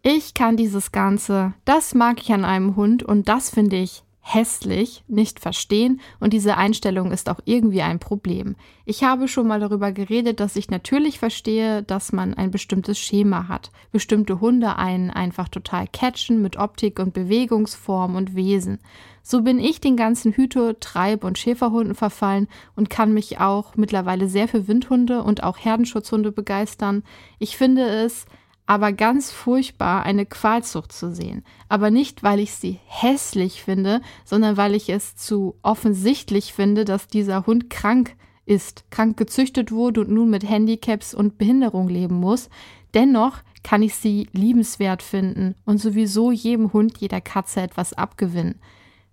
Ich 0.00 0.32
kann 0.32 0.56
dieses 0.56 0.92
Ganze, 0.92 1.52
das 1.66 1.94
mag 1.94 2.22
ich 2.22 2.32
an 2.32 2.46
einem 2.46 2.74
Hund 2.74 3.02
und 3.02 3.28
das 3.28 3.50
finde 3.50 3.76
ich 3.76 4.02
hässlich 4.34 5.04
nicht 5.08 5.40
verstehen 5.40 6.00
und 6.20 6.34
diese 6.34 6.58
Einstellung 6.58 7.12
ist 7.12 7.30
auch 7.30 7.40
irgendwie 7.46 7.80
ein 7.80 7.98
Problem. 7.98 8.56
Ich 8.84 9.02
habe 9.02 9.26
schon 9.26 9.46
mal 9.46 9.58
darüber 9.58 9.90
geredet, 9.90 10.40
dass 10.40 10.56
ich 10.56 10.68
natürlich 10.70 11.18
verstehe, 11.18 11.82
dass 11.82 12.12
man 12.12 12.34
ein 12.34 12.50
bestimmtes 12.50 12.98
Schema 12.98 13.48
hat. 13.48 13.70
Bestimmte 13.90 14.40
Hunde 14.40 14.76
einen 14.76 15.10
einfach 15.10 15.48
total 15.48 15.86
catchen 15.86 16.42
mit 16.42 16.58
Optik 16.58 16.98
und 16.98 17.14
Bewegungsform 17.14 18.16
und 18.16 18.34
Wesen. 18.34 18.80
So 19.22 19.42
bin 19.42 19.58
ich 19.58 19.80
den 19.80 19.96
ganzen 19.96 20.32
Hüte-, 20.32 20.76
Treib- 20.78 21.24
und 21.24 21.38
Schäferhunden 21.38 21.94
verfallen 21.94 22.48
und 22.76 22.90
kann 22.90 23.14
mich 23.14 23.40
auch 23.40 23.76
mittlerweile 23.76 24.28
sehr 24.28 24.46
für 24.46 24.68
Windhunde 24.68 25.22
und 25.22 25.42
auch 25.42 25.58
Herdenschutzhunde 25.58 26.32
begeistern. 26.32 27.02
Ich 27.38 27.56
finde 27.56 27.82
es 27.82 28.26
aber 28.68 28.92
ganz 28.92 29.32
furchtbar, 29.32 30.02
eine 30.02 30.26
Qualzucht 30.26 30.92
zu 30.92 31.10
sehen. 31.10 31.42
Aber 31.70 31.90
nicht, 31.90 32.22
weil 32.22 32.38
ich 32.38 32.52
sie 32.52 32.78
hässlich 32.84 33.62
finde, 33.62 34.02
sondern 34.26 34.58
weil 34.58 34.74
ich 34.74 34.90
es 34.90 35.16
zu 35.16 35.56
offensichtlich 35.62 36.52
finde, 36.52 36.84
dass 36.84 37.08
dieser 37.08 37.46
Hund 37.46 37.70
krank 37.70 38.14
ist, 38.44 38.84
krank 38.90 39.16
gezüchtet 39.16 39.72
wurde 39.72 40.02
und 40.02 40.10
nun 40.10 40.28
mit 40.28 40.46
Handicaps 40.46 41.14
und 41.14 41.38
Behinderung 41.38 41.88
leben 41.88 42.16
muss. 42.16 42.50
Dennoch 42.92 43.38
kann 43.62 43.80
ich 43.80 43.94
sie 43.94 44.28
liebenswert 44.32 45.02
finden 45.02 45.54
und 45.64 45.78
sowieso 45.78 46.30
jedem 46.30 46.74
Hund, 46.74 46.98
jeder 46.98 47.22
Katze 47.22 47.62
etwas 47.62 47.94
abgewinnen. 47.94 48.60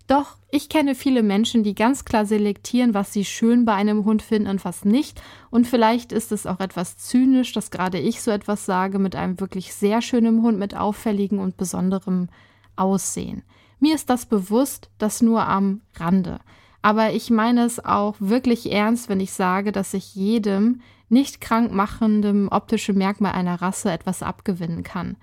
Doch 0.06 0.36
ich 0.50 0.68
kenne 0.68 0.94
viele 0.94 1.22
Menschen, 1.22 1.64
die 1.64 1.74
ganz 1.74 2.04
klar 2.04 2.26
selektieren, 2.26 2.94
was 2.94 3.12
sie 3.12 3.24
schön 3.24 3.64
bei 3.64 3.74
einem 3.74 4.04
Hund 4.04 4.22
finden 4.22 4.48
und 4.48 4.64
was 4.64 4.84
nicht. 4.84 5.20
Und 5.50 5.66
vielleicht 5.66 6.12
ist 6.12 6.30
es 6.30 6.46
auch 6.46 6.60
etwas 6.60 6.96
zynisch, 6.96 7.52
dass 7.52 7.72
gerade 7.72 7.98
ich 7.98 8.22
so 8.22 8.30
etwas 8.30 8.64
sage 8.66 8.98
mit 9.00 9.16
einem 9.16 9.40
wirklich 9.40 9.74
sehr 9.74 10.02
schönen 10.02 10.42
Hund 10.42 10.58
mit 10.58 10.76
auffälligem 10.76 11.40
und 11.40 11.56
besonderem 11.56 12.28
Aussehen. 12.76 13.42
Mir 13.80 13.94
ist 13.94 14.08
das 14.08 14.26
bewusst, 14.26 14.90
das 14.98 15.22
nur 15.22 15.46
am 15.46 15.80
Rande. 15.96 16.38
Aber 16.82 17.12
ich 17.12 17.30
meine 17.30 17.64
es 17.64 17.84
auch 17.84 18.14
wirklich 18.20 18.70
ernst, 18.70 19.08
wenn 19.08 19.18
ich 19.18 19.32
sage, 19.32 19.72
dass 19.72 19.92
ich 19.92 20.14
jedem 20.14 20.82
nicht 21.08 21.40
krankmachendem 21.40 22.48
optischen 22.50 22.96
Merkmal 22.96 23.32
einer 23.32 23.60
Rasse 23.60 23.90
etwas 23.90 24.22
abgewinnen 24.22 24.84
kann. 24.84 25.16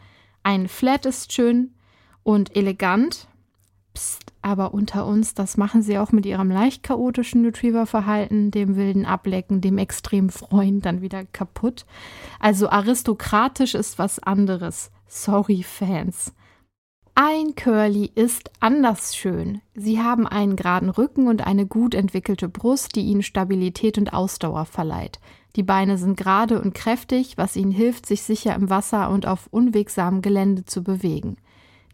Ein 0.43 0.67
Flat 0.67 1.05
ist 1.05 1.31
schön 1.31 1.73
und 2.23 2.55
elegant, 2.55 3.27
Psst, 3.93 4.32
aber 4.43 4.73
unter 4.73 5.05
uns, 5.05 5.33
das 5.33 5.57
machen 5.57 5.81
sie 5.81 5.97
auch 5.97 6.11
mit 6.11 6.25
ihrem 6.25 6.51
leicht 6.51 6.83
chaotischen 6.83 7.45
Retriever-Verhalten, 7.45 8.51
dem 8.51 8.75
wilden 8.75 9.05
Ablecken, 9.05 9.61
dem 9.61 9.77
extremen 9.77 10.29
Freund 10.29 10.85
dann 10.85 11.01
wieder 11.01 11.25
kaputt. 11.25 11.85
Also 12.39 12.69
aristokratisch 12.69 13.73
ist 13.73 13.99
was 13.99 14.19
anderes. 14.19 14.91
Sorry, 15.07 15.63
Fans. 15.63 16.33
Ein 17.15 17.53
Curly 17.55 18.11
ist 18.15 18.49
anders 18.59 19.15
schön. 19.15 19.61
Sie 19.75 20.01
haben 20.01 20.25
einen 20.25 20.55
geraden 20.55 20.89
Rücken 20.89 21.27
und 21.27 21.45
eine 21.45 21.67
gut 21.67 21.93
entwickelte 21.93 22.49
Brust, 22.49 22.95
die 22.95 23.01
ihnen 23.01 23.21
Stabilität 23.21 23.99
und 23.99 24.13
Ausdauer 24.13 24.65
verleiht. 24.65 25.19
Die 25.55 25.61
Beine 25.61 25.99
sind 25.99 26.17
gerade 26.17 26.59
und 26.59 26.73
kräftig, 26.73 27.37
was 27.37 27.55
ihnen 27.55 27.71
hilft, 27.71 28.07
sich 28.07 28.23
sicher 28.23 28.55
im 28.55 28.71
Wasser 28.71 29.11
und 29.11 29.27
auf 29.27 29.47
unwegsamem 29.51 30.23
Gelände 30.23 30.65
zu 30.65 30.83
bewegen. 30.83 31.37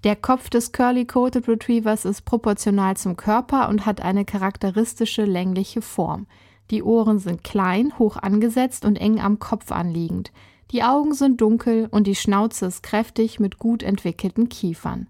Der 0.05 0.15
Kopf 0.15 0.49
des 0.49 0.71
Curly-Coated 0.71 1.49
Retrievers 1.49 2.05
ist 2.05 2.23
proportional 2.23 2.95
zum 2.95 3.17
Körper 3.17 3.67
und 3.67 3.85
hat 3.85 3.99
eine 3.99 4.23
charakteristische 4.23 5.25
längliche 5.25 5.81
Form. 5.81 6.25
Die 6.71 6.83
Ohren 6.83 7.19
sind 7.19 7.43
klein, 7.43 7.91
hoch 7.99 8.15
angesetzt 8.15 8.85
und 8.85 8.95
eng 8.95 9.19
am 9.19 9.39
Kopf 9.39 9.73
anliegend. 9.73 10.31
Die 10.71 10.83
Augen 10.83 11.13
sind 11.13 11.41
dunkel 11.41 11.89
und 11.91 12.07
die 12.07 12.15
Schnauze 12.15 12.67
ist 12.67 12.81
kräftig 12.81 13.41
mit 13.41 13.57
gut 13.57 13.83
entwickelten 13.83 14.47
Kiefern. 14.47 15.07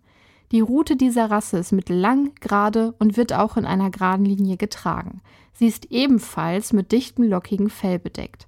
Die 0.51 0.61
Rute 0.61 0.95
dieser 0.95 1.29
Rasse 1.29 1.59
ist 1.59 1.71
mittellang, 1.71 2.31
gerade 2.39 2.95
und 2.97 3.15
wird 3.15 3.33
auch 3.33 3.57
in 3.57 3.65
einer 3.65 3.91
geraden 3.91 4.25
Linie 4.25 4.57
getragen. 4.57 5.21
Sie 5.53 5.67
ist 5.67 5.91
ebenfalls 5.91 6.73
mit 6.73 6.91
dichtem, 6.91 7.25
lockigem 7.25 7.69
Fell 7.69 7.99
bedeckt. 7.99 8.47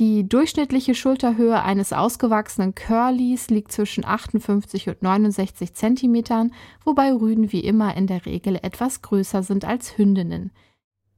Die 0.00 0.26
durchschnittliche 0.26 0.94
Schulterhöhe 0.94 1.62
eines 1.62 1.92
ausgewachsenen 1.92 2.74
Curlys 2.74 3.50
liegt 3.50 3.70
zwischen 3.70 4.02
58 4.02 4.88
und 4.88 5.02
69 5.02 5.74
Zentimetern, 5.74 6.54
wobei 6.86 7.12
Rüden 7.12 7.52
wie 7.52 7.60
immer 7.60 7.94
in 7.98 8.06
der 8.06 8.24
Regel 8.24 8.58
etwas 8.62 9.02
größer 9.02 9.42
sind 9.42 9.66
als 9.66 9.98
Hündinnen. 9.98 10.52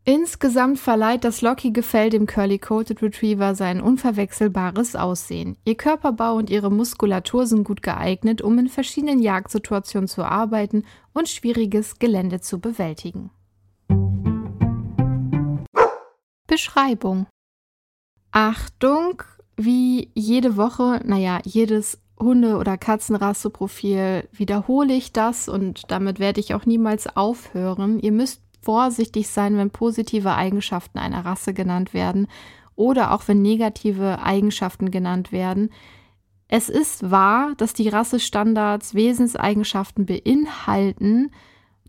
Insgesamt 0.05 0.81
verleiht 0.81 1.23
das 1.23 1.43
lockige 1.43 1.85
Fell 1.85 2.11
dem 2.11 2.27
Curly 2.27 2.59
Coated 2.59 3.03
Retriever 3.03 3.55
sein 3.55 3.81
unverwechselbares 3.81 4.97
Aussehen. 4.97 5.57
Ihr 5.65 5.77
Körperbau 5.77 6.35
und 6.35 6.51
ihre 6.51 6.73
Muskulatur 6.73 7.47
sind 7.47 7.63
gut 7.63 7.83
geeignet, 7.83 8.43
um 8.43 8.59
in 8.59 8.69
verschiedenen 8.69 9.21
Jagdsituationen 9.21 10.09
zu 10.09 10.25
arbeiten 10.25 10.83
und 11.13 11.29
schwieriges 11.29 12.01
Gelände 12.01 12.41
zu 12.41 12.59
bewältigen. 12.59 13.31
Beschreibung 16.49 17.29
Achtung, 18.33 19.23
wie 19.57 20.11
jede 20.15 20.57
Woche, 20.57 21.01
naja, 21.05 21.41
jedes 21.45 22.01
Hunde- 22.19 22.57
oder 22.57 22.79
Katzenrasseprofil 22.79 24.29
wiederhole 24.33 24.95
ich 24.95 25.13
das 25.13 25.49
und 25.49 25.91
damit 25.91 26.19
werde 26.19 26.41
ich 26.41 26.55
auch 26.55 26.65
niemals 26.65 27.17
aufhören. 27.17 28.01
Ihr 28.01 28.13
müsst 28.13 28.43
vorsichtig 28.63 29.29
sein, 29.29 29.57
wenn 29.57 29.71
positive 29.71 30.35
Eigenschaften 30.35 30.99
einer 30.99 31.25
Rasse 31.25 31.53
genannt 31.53 31.93
werden 31.93 32.27
oder 32.75 33.13
auch 33.13 33.29
wenn 33.29 33.43
negative 33.43 34.23
Eigenschaften 34.23 34.91
genannt 34.91 35.31
werden. 35.33 35.71
Es 36.49 36.69
ist 36.69 37.11
wahr, 37.11 37.53
dass 37.57 37.75
die 37.75 37.89
Rassestandards 37.89 38.95
Wesenseigenschaften 38.95 40.07
beinhalten, 40.07 41.33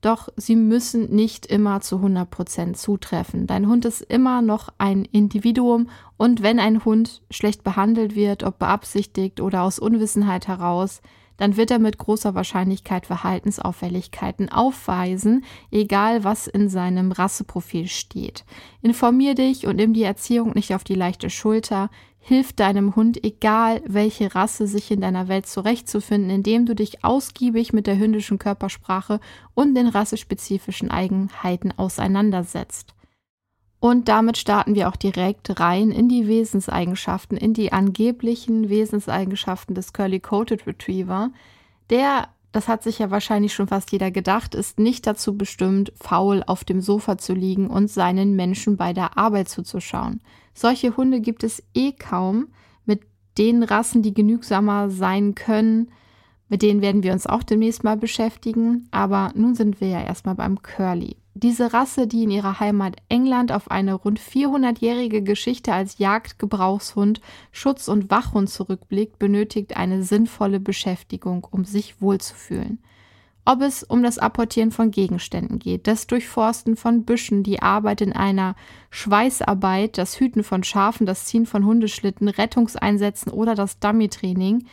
doch 0.06 0.30
sie 0.36 0.56
müssen 0.56 1.14
nicht 1.14 1.46
immer 1.46 1.82
zu 1.82 1.98
100% 1.98 2.74
zutreffen. 2.74 3.48
Dein 3.48 3.68
Hund 3.68 3.86
ist 3.86 4.02
immer 4.02 4.42
noch 4.42 4.70
ein 4.78 5.06
Individuum 5.06 5.90
und 6.18 6.42
wenn 6.42 6.60
ein 6.60 6.86
Hund 6.86 7.22
schlecht 7.32 7.64
behandelt 7.64 8.16
wird, 8.16 8.44
ob 8.44 8.60
beabsichtigt 8.60 9.42
oder 9.42 9.64
aus 9.64 9.80
Unwissenheit 9.80 10.48
heraus, 10.48 11.02
dann 11.38 11.58
wird 11.58 11.72
er 11.72 11.80
mit 11.80 11.98
großer 11.98 12.36
Wahrscheinlichkeit 12.36 13.06
Verhaltensauffälligkeiten 13.06 14.50
aufweisen, 14.50 15.44
egal 15.72 16.24
was 16.24 16.48
in 16.48 16.70
seinem 16.70 17.12
Rasseprofil 17.12 17.88
steht. 17.88 18.46
Informier 18.82 19.36
dich 19.36 19.66
und 19.66 19.78
nimm 19.78 19.94
die 19.94 20.04
Erziehung 20.04 20.52
nicht 20.54 20.76
auf 20.76 20.84
die 20.84 20.96
leichte 20.96 21.30
Schulter. 21.30 21.90
Hilf 22.26 22.54
deinem 22.54 22.96
Hund, 22.96 23.22
egal 23.22 23.82
welche 23.86 24.34
Rasse, 24.34 24.66
sich 24.66 24.90
in 24.92 25.02
deiner 25.02 25.28
Welt 25.28 25.46
zurechtzufinden, 25.46 26.30
indem 26.30 26.66
du 26.66 26.74
dich 26.74 27.04
ausgiebig 27.04 27.74
mit 27.74 27.86
der 27.86 27.98
hündischen 27.98 28.40
Körpersprache 28.40 29.20
und 29.56 29.76
den 29.76 29.88
rassespezifischen 29.88 30.90
Eigenheiten 30.90 31.74
auseinandersetzt. 31.78 32.96
Und 33.82 34.08
damit 34.08 34.38
starten 34.38 34.74
wir 34.74 34.88
auch 34.88 34.96
direkt 34.96 35.60
rein 35.60 35.92
in 35.92 36.08
die 36.08 36.26
Wesenseigenschaften, 36.30 37.36
in 37.36 37.54
die 37.54 37.74
angeblichen 37.74 38.70
Wesenseigenschaften 38.70 39.76
des 39.76 39.92
Curly 39.92 40.22
Coated 40.22 40.66
Retriever. 40.66 41.30
Der, 41.90 42.30
das 42.54 42.70
hat 42.70 42.84
sich 42.84 43.00
ja 43.00 43.12
wahrscheinlich 43.12 43.54
schon 43.54 43.68
fast 43.68 43.92
jeder 43.92 44.12
gedacht, 44.12 44.56
ist 44.56 44.80
nicht 44.80 45.06
dazu 45.06 45.38
bestimmt, 45.38 45.92
faul 45.98 46.42
auf 46.48 46.64
dem 46.64 46.80
Sofa 46.80 47.18
zu 47.18 47.34
liegen 47.34 47.68
und 47.68 47.90
seinen 47.90 48.38
Menschen 48.38 48.78
bei 48.78 48.94
der 48.94 49.18
Arbeit 49.18 49.50
zuzuschauen. 49.50 50.22
Solche 50.54 50.98
Hunde 50.98 51.22
gibt 51.22 51.44
es 51.44 51.64
eh 51.74 51.92
kaum. 51.92 52.48
Mit 52.86 53.02
den 53.38 53.64
Rassen, 53.64 54.02
die 54.02 54.14
genügsamer 54.14 54.90
sein 54.90 55.36
können, 55.36 55.92
mit 56.50 56.62
denen 56.62 56.82
werden 56.82 57.02
wir 57.02 57.14
uns 57.14 57.26
auch 57.26 57.42
demnächst 57.42 57.84
mal 57.84 57.98
beschäftigen. 57.98 58.88
Aber 58.92 59.32
nun 59.36 59.56
sind 59.56 59.82
wir 59.82 59.88
ja 59.88 60.02
erstmal 60.04 60.36
beim 60.36 60.62
Curly. 60.62 61.18
Diese 61.36 61.74
Rasse, 61.74 62.06
die 62.06 62.24
in 62.24 62.32
ihrer 62.32 62.60
Heimat 62.60 62.98
England 63.10 63.52
auf 63.52 63.72
eine 63.72 63.96
rund 63.96 64.20
400-jährige 64.20 65.24
Geschichte 65.24 65.74
als 65.74 65.98
Jagdgebrauchshund, 65.98 67.22
Schutz- 67.52 67.88
und 67.88 68.12
Wachhund 68.12 68.52
zurückblickt, 68.52 69.18
benötigt 69.18 69.76
eine 69.76 70.04
sinnvolle 70.04 70.60
Beschäftigung, 70.60 71.48
um 71.50 71.66
sich 71.66 72.02
wohlzufühlen. 72.02 72.80
Ob 73.46 73.62
es 73.62 73.84
um 73.84 74.04
das 74.04 74.20
Apportieren 74.20 74.72
von 74.72 74.92
Gegenständen 74.92 75.60
geht, 75.60 75.88
das 75.88 76.08
Durchforsten 76.08 76.78
von 76.78 77.04
Büschen, 77.04 77.44
die 77.44 77.62
Arbeit 77.62 78.00
in 78.00 78.14
einer 78.14 78.56
Schweißarbeit, 78.90 79.98
das 79.98 80.18
Hüten 80.18 80.44
von 80.44 80.64
Schafen, 80.64 81.06
das 81.06 81.26
Ziehen 81.26 81.46
von 81.46 81.66
Hundeschlitten, 81.66 82.30
Rettungseinsätzen 82.30 83.34
oder 83.34 83.54
das 83.54 83.80
Dummy-Training, 83.80 84.66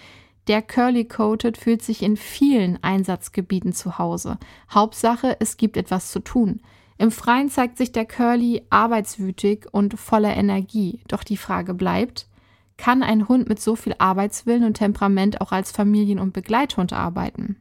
der 0.46 0.62
Curly 0.62 1.04
Coated 1.04 1.58
fühlt 1.58 1.82
sich 1.82 2.02
in 2.02 2.16
vielen 2.16 2.82
Einsatzgebieten 2.82 3.72
zu 3.72 3.98
Hause. 3.98 4.38
Hauptsache, 4.72 5.36
es 5.40 5.56
gibt 5.56 5.76
etwas 5.76 6.10
zu 6.10 6.20
tun. 6.20 6.60
Im 6.96 7.10
Freien 7.10 7.50
zeigt 7.50 7.76
sich 7.76 7.92
der 7.92 8.04
Curly 8.04 8.62
arbeitswütig 8.70 9.66
und 9.72 9.98
voller 9.98 10.36
Energie. 10.36 11.00
Doch 11.08 11.24
die 11.24 11.36
Frage 11.36 11.74
bleibt, 11.74 12.28
kann 12.76 13.02
ein 13.02 13.28
Hund 13.28 13.48
mit 13.48 13.60
so 13.60 13.76
viel 13.76 13.94
Arbeitswillen 13.98 14.64
und 14.64 14.74
Temperament 14.74 15.40
auch 15.40 15.52
als 15.52 15.72
Familien- 15.72 16.18
und 16.18 16.32
Begleithund 16.32 16.92
arbeiten? 16.92 17.56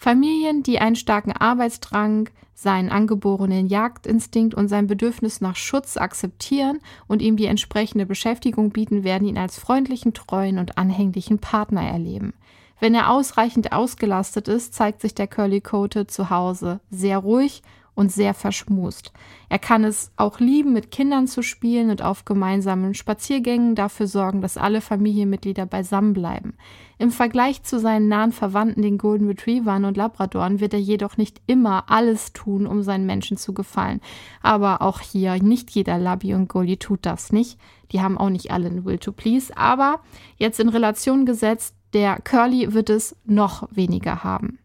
Familien, 0.00 0.62
die 0.62 0.78
einen 0.78 0.96
starken 0.96 1.30
Arbeitsdrang, 1.30 2.30
seinen 2.54 2.88
angeborenen 2.88 3.66
Jagdinstinkt 3.66 4.54
und 4.54 4.68
sein 4.68 4.86
Bedürfnis 4.86 5.42
nach 5.42 5.56
Schutz 5.56 5.98
akzeptieren 5.98 6.78
und 7.06 7.20
ihm 7.20 7.36
die 7.36 7.44
entsprechende 7.44 8.06
Beschäftigung 8.06 8.70
bieten, 8.70 9.04
werden 9.04 9.28
ihn 9.28 9.36
als 9.36 9.58
freundlichen, 9.58 10.14
treuen 10.14 10.58
und 10.58 10.78
anhänglichen 10.78 11.38
Partner 11.38 11.82
erleben. 11.82 12.32
Wenn 12.78 12.94
er 12.94 13.10
ausreichend 13.10 13.72
ausgelastet 13.72 14.48
ist, 14.48 14.72
zeigt 14.72 15.02
sich 15.02 15.14
der 15.14 15.26
Curly 15.26 15.60
Coated 15.60 16.10
zu 16.10 16.30
Hause 16.30 16.80
sehr 16.90 17.18
ruhig 17.18 17.60
und 17.94 18.10
sehr 18.10 18.34
verschmust. 18.34 19.12
Er 19.48 19.58
kann 19.58 19.84
es 19.84 20.12
auch 20.16 20.40
lieben, 20.40 20.72
mit 20.72 20.90
Kindern 20.90 21.26
zu 21.26 21.42
spielen 21.42 21.90
und 21.90 22.02
auf 22.02 22.24
gemeinsamen 22.24 22.94
Spaziergängen 22.94 23.74
dafür 23.74 24.06
sorgen, 24.06 24.40
dass 24.40 24.56
alle 24.56 24.80
Familienmitglieder 24.80 25.66
beisammen 25.66 26.12
bleiben. 26.12 26.54
Im 26.98 27.10
Vergleich 27.10 27.62
zu 27.62 27.78
seinen 27.78 28.08
nahen 28.08 28.32
Verwandten, 28.32 28.82
den 28.82 28.98
Golden 28.98 29.26
Retrievern 29.26 29.84
und 29.84 29.96
Labradoren, 29.96 30.60
wird 30.60 30.74
er 30.74 30.80
jedoch 30.80 31.16
nicht 31.16 31.40
immer 31.46 31.90
alles 31.90 32.32
tun, 32.32 32.66
um 32.66 32.82
seinen 32.82 33.06
Menschen 33.06 33.36
zu 33.36 33.54
gefallen. 33.54 34.00
Aber 34.42 34.82
auch 34.82 35.00
hier, 35.00 35.42
nicht 35.42 35.70
jeder 35.70 35.98
Labby 35.98 36.34
und 36.34 36.48
Goldie 36.48 36.76
tut 36.76 37.06
das 37.06 37.32
nicht. 37.32 37.58
Die 37.92 38.00
haben 38.00 38.18
auch 38.18 38.30
nicht 38.30 38.50
alle 38.50 38.66
einen 38.66 38.84
Will 38.84 38.98
to 38.98 39.12
Please. 39.12 39.56
Aber 39.56 40.00
jetzt 40.36 40.60
in 40.60 40.68
Relation 40.68 41.26
gesetzt, 41.26 41.74
der 41.92 42.20
Curly 42.20 42.72
wird 42.72 42.90
es 42.90 43.16
noch 43.24 43.68
weniger 43.70 44.22
haben. 44.22 44.58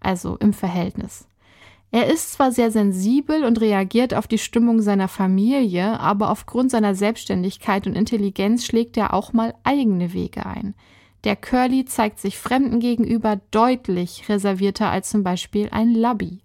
Also 0.00 0.36
im 0.36 0.52
Verhältnis. 0.52 1.26
Er 1.92 2.06
ist 2.06 2.32
zwar 2.32 2.52
sehr 2.52 2.70
sensibel 2.70 3.44
und 3.44 3.60
reagiert 3.60 4.14
auf 4.14 4.28
die 4.28 4.38
Stimmung 4.38 4.80
seiner 4.80 5.08
Familie, 5.08 5.98
aber 5.98 6.30
aufgrund 6.30 6.70
seiner 6.70 6.94
Selbstständigkeit 6.94 7.86
und 7.86 7.96
Intelligenz 7.96 8.64
schlägt 8.64 8.96
er 8.96 9.12
auch 9.12 9.32
mal 9.32 9.54
eigene 9.64 10.12
Wege 10.12 10.46
ein. 10.46 10.74
Der 11.24 11.36
Curly 11.36 11.84
zeigt 11.84 12.20
sich 12.20 12.38
Fremden 12.38 12.78
gegenüber 12.78 13.40
deutlich 13.50 14.28
reservierter 14.28 14.88
als 14.88 15.10
zum 15.10 15.24
Beispiel 15.24 15.68
ein 15.72 15.92
Labby. 15.92 16.40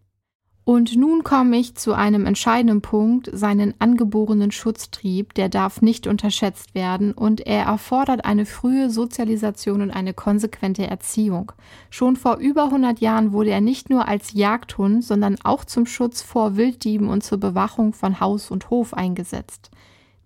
Und 0.66 0.96
nun 0.96 1.24
komme 1.24 1.58
ich 1.58 1.76
zu 1.76 1.94
einem 1.94 2.26
entscheidenden 2.26 2.82
Punkt, 2.82 3.30
seinen 3.32 3.76
angeborenen 3.78 4.50
Schutztrieb, 4.50 5.36
der 5.36 5.48
darf 5.48 5.84
nicht 5.84 6.08
unterschätzt 6.08 6.74
werden 6.74 7.12
und 7.14 7.42
er 7.42 7.66
erfordert 7.66 8.26
eine 8.26 8.48
frühe 8.48 8.90
Sozialisation 8.90 9.84
und 9.84 9.92
eine 9.92 10.16
konsequente 10.16 10.88
Erziehung. 10.88 11.52
Schon 11.92 12.16
vor 12.16 12.38
über 12.38 12.64
100 12.64 13.00
Jahren 13.00 13.32
wurde 13.32 13.52
er 13.52 13.62
nicht 13.62 13.92
nur 13.92 14.08
als 14.08 14.34
Jagdhund, 14.34 15.04
sondern 15.04 15.36
auch 15.44 15.66
zum 15.66 15.86
Schutz 15.86 16.24
vor 16.24 16.58
Wilddieben 16.58 17.10
und 17.10 17.24
zur 17.24 17.38
Bewachung 17.38 17.94
von 17.94 18.20
Haus 18.20 18.50
und 18.50 18.72
Hof 18.72 18.96
eingesetzt. 18.96 19.70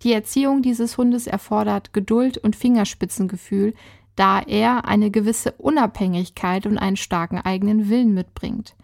Die 0.04 0.14
Erziehung 0.14 0.62
dieses 0.62 0.96
Hundes 0.96 1.26
erfordert 1.26 1.92
Geduld 1.92 2.38
und 2.38 2.56
Fingerspitzengefühl, 2.56 3.74
da 4.16 4.40
er 4.40 4.86
eine 4.86 5.10
gewisse 5.10 5.52
Unabhängigkeit 5.52 6.64
und 6.64 6.78
einen 6.78 6.96
starken 6.96 7.36
eigenen 7.36 7.90
Willen 7.90 8.14
mitbringt. 8.14 8.74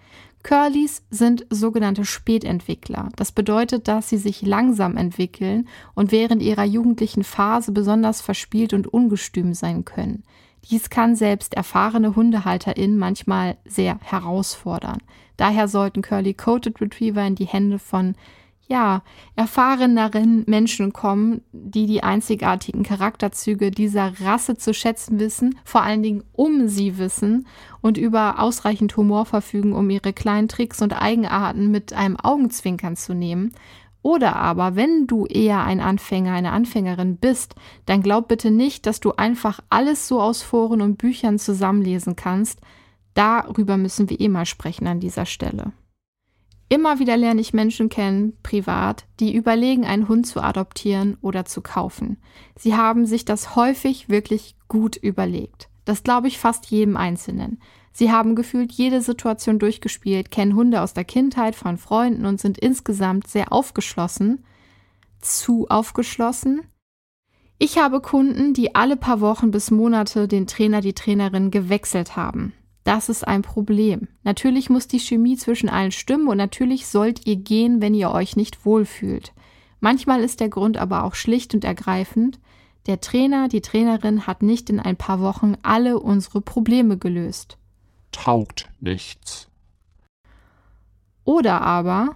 Curlys 0.47 1.03
sind 1.11 1.45
sogenannte 1.50 2.05
Spätentwickler. 2.05 3.09
Das 3.17 3.33
bedeutet, 3.33 3.88
dass 3.88 4.09
sie 4.09 4.17
sich 4.17 4.43
langsam 4.43 4.97
entwickeln 4.97 5.67
und 5.97 6.12
während 6.12 6.41
ihrer 6.41 6.62
jugendlichen 6.62 7.25
Phase 7.25 7.73
besonders 7.73 8.21
verspielt 8.21 8.73
und 8.73 8.87
ungestüm 8.87 9.55
sein 9.55 9.85
können. 9.85 10.23
Dies 10.71 10.88
kann 10.88 11.17
selbst 11.17 11.55
erfahrene 11.55 12.15
HundehalterInnen 12.15 12.97
manchmal 12.97 13.57
sehr 13.65 13.99
herausfordern. 14.00 14.99
Daher 15.37 15.67
sollten 15.67 16.00
Curly 16.00 16.35
Coated 16.35 16.81
Retriever 16.81 17.26
in 17.26 17.35
die 17.35 17.47
Hände 17.47 17.81
von 17.81 18.15
ja, 18.68 19.02
erfahreneren 19.37 20.44
Menschen 20.46 20.92
kommen, 20.92 21.42
die 21.52 21.87
die 21.87 22.02
einzigartigen 22.02 22.82
Charakterzüge 22.82 23.70
dieser 23.70 24.20
Rasse 24.20 24.56
zu 24.56 24.75
schätzen 24.75 25.20
wissen, 25.20 25.58
vor 25.64 25.82
allen 25.82 26.02
Dingen 26.02 26.25
um 26.32 26.66
sie 26.66 26.99
wissen 26.99 27.46
und 27.80 27.96
über 27.96 28.40
ausreichend 28.40 28.96
Humor 28.96 29.25
verfügen, 29.25 29.73
um 29.73 29.88
ihre 29.90 30.12
kleinen 30.12 30.49
Tricks 30.49 30.82
und 30.82 31.00
Eigenarten 31.00 31.70
mit 31.70 31.92
einem 31.92 32.16
Augenzwinkern 32.16 32.96
zu 32.96 33.14
nehmen. 33.14 33.52
Oder 34.02 34.37
aber, 34.37 34.76
wenn 34.76 35.06
du 35.06 35.26
eher 35.26 35.64
ein 35.64 35.80
Anfänger, 35.80 36.32
eine 36.32 36.52
Anfängerin 36.52 37.16
bist, 37.16 37.56
dann 37.87 38.02
glaub 38.02 38.28
bitte 38.28 38.50
nicht, 38.50 38.87
dass 38.87 39.00
du 39.00 39.12
einfach 39.12 39.61
alles 39.68 40.06
so 40.06 40.20
aus 40.20 40.42
Foren 40.42 40.80
und 40.80 40.99
Büchern 40.99 41.38
zusammenlesen 41.38 42.14
kannst. 42.14 42.61
Darüber 43.14 43.76
müssen 43.76 44.08
wir 44.11 44.20
eh 44.20 44.28
mal 44.28 44.46
sprechen 44.46 44.87
an 44.87 45.00
dieser 45.00 45.26
Stelle. 45.26 45.73
Immer 46.68 46.99
wieder 46.99 47.16
lerne 47.16 47.40
ich 47.40 47.52
Menschen 47.52 47.88
kennen, 47.88 48.37
privat, 48.42 49.06
die 49.20 49.35
überlegen, 49.35 49.85
einen 49.85 50.08
Hund 50.08 50.26
zu 50.26 50.40
adoptieren 50.40 51.16
oder 51.20 51.44
zu 51.44 51.61
kaufen. 51.61 52.18
Sie 52.56 52.75
haben 52.75 53.06
sich 53.06 53.25
das 53.25 53.54
häufig 53.54 54.08
wirklich 54.08 54.56
gut 54.66 54.97
überlegt. 54.97 55.69
Das 55.84 56.02
glaube 56.02 56.26
ich 56.26 56.38
fast 56.38 56.67
jedem 56.67 56.97
Einzelnen. 56.97 57.60
Sie 57.93 58.10
haben 58.10 58.34
gefühlt 58.34 58.73
jede 58.73 59.00
Situation 59.00 59.58
durchgespielt, 59.58 60.30
kennen 60.30 60.56
Hunde 60.56 60.82
aus 60.82 60.93
der 60.93 61.04
Kindheit 61.04 61.54
von 61.54 61.78
Freunden 61.78 62.26
und 62.26 62.41
sind 62.41 62.58
insgesamt 62.58 63.28
sehr 63.28 63.52
aufgeschlossen. 63.52 64.45
Zu 65.21 65.69
aufgeschlossen. 65.69 66.62
Ich 67.58 67.78
habe 67.78 68.00
Kunden, 68.00 68.52
die 68.52 68.75
alle 68.75 68.97
paar 68.97 69.21
Wochen 69.21 69.50
bis 69.50 69.71
Monate 69.71 70.28
den 70.28 70.47
Trainer, 70.47 70.80
die 70.82 70.93
Trainerin 70.93 71.50
gewechselt 71.50 72.17
haben. 72.17 72.52
Das 72.86 73.08
ist 73.08 73.26
ein 73.26 73.42
Problem. 73.42 74.06
Natürlich 74.22 74.70
muss 74.70 74.86
die 74.86 75.00
Chemie 75.00 75.36
zwischen 75.36 75.68
allen 75.68 75.90
stimmen 75.90 76.28
und 76.28 76.36
natürlich 76.36 76.86
sollt 76.86 77.26
ihr 77.26 77.34
gehen, 77.34 77.82
wenn 77.82 77.94
ihr 77.94 78.12
euch 78.12 78.36
nicht 78.36 78.64
wohlfühlt. 78.64 79.32
Manchmal 79.80 80.20
ist 80.20 80.38
der 80.38 80.49
Grund 80.49 80.76
aber 80.76 81.02
auch 81.02 81.16
schlicht 81.16 81.52
und 81.52 81.64
ergreifend, 81.64 82.38
der 82.86 83.00
Trainer, 83.00 83.49
die 83.49 83.60
Trainerin 83.60 84.28
hat 84.28 84.44
nicht 84.44 84.70
in 84.70 84.78
ein 84.78 84.94
paar 84.94 85.20
Wochen 85.20 85.54
alle 85.62 85.99
unsere 85.99 86.40
Probleme 86.40 86.96
gelöst. 86.96 87.58
Taugt 88.12 88.68
nichts. 88.78 89.49
Oder 91.25 91.62
aber. 91.62 92.14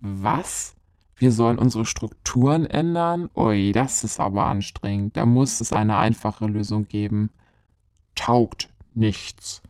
Was? 0.00 0.76
Wir 1.16 1.30
sollen 1.30 1.58
unsere 1.58 1.84
Strukturen 1.84 2.64
ändern? 2.64 3.28
Ui, 3.36 3.72
das 3.72 4.02
ist 4.02 4.18
aber 4.18 4.46
anstrengend. 4.46 5.18
Da 5.18 5.26
muss 5.26 5.60
es 5.60 5.74
eine 5.74 5.98
einfache 5.98 6.46
Lösung 6.46 6.88
geben. 6.88 7.28
Taugt 8.14 8.70
nichts. 8.94 9.60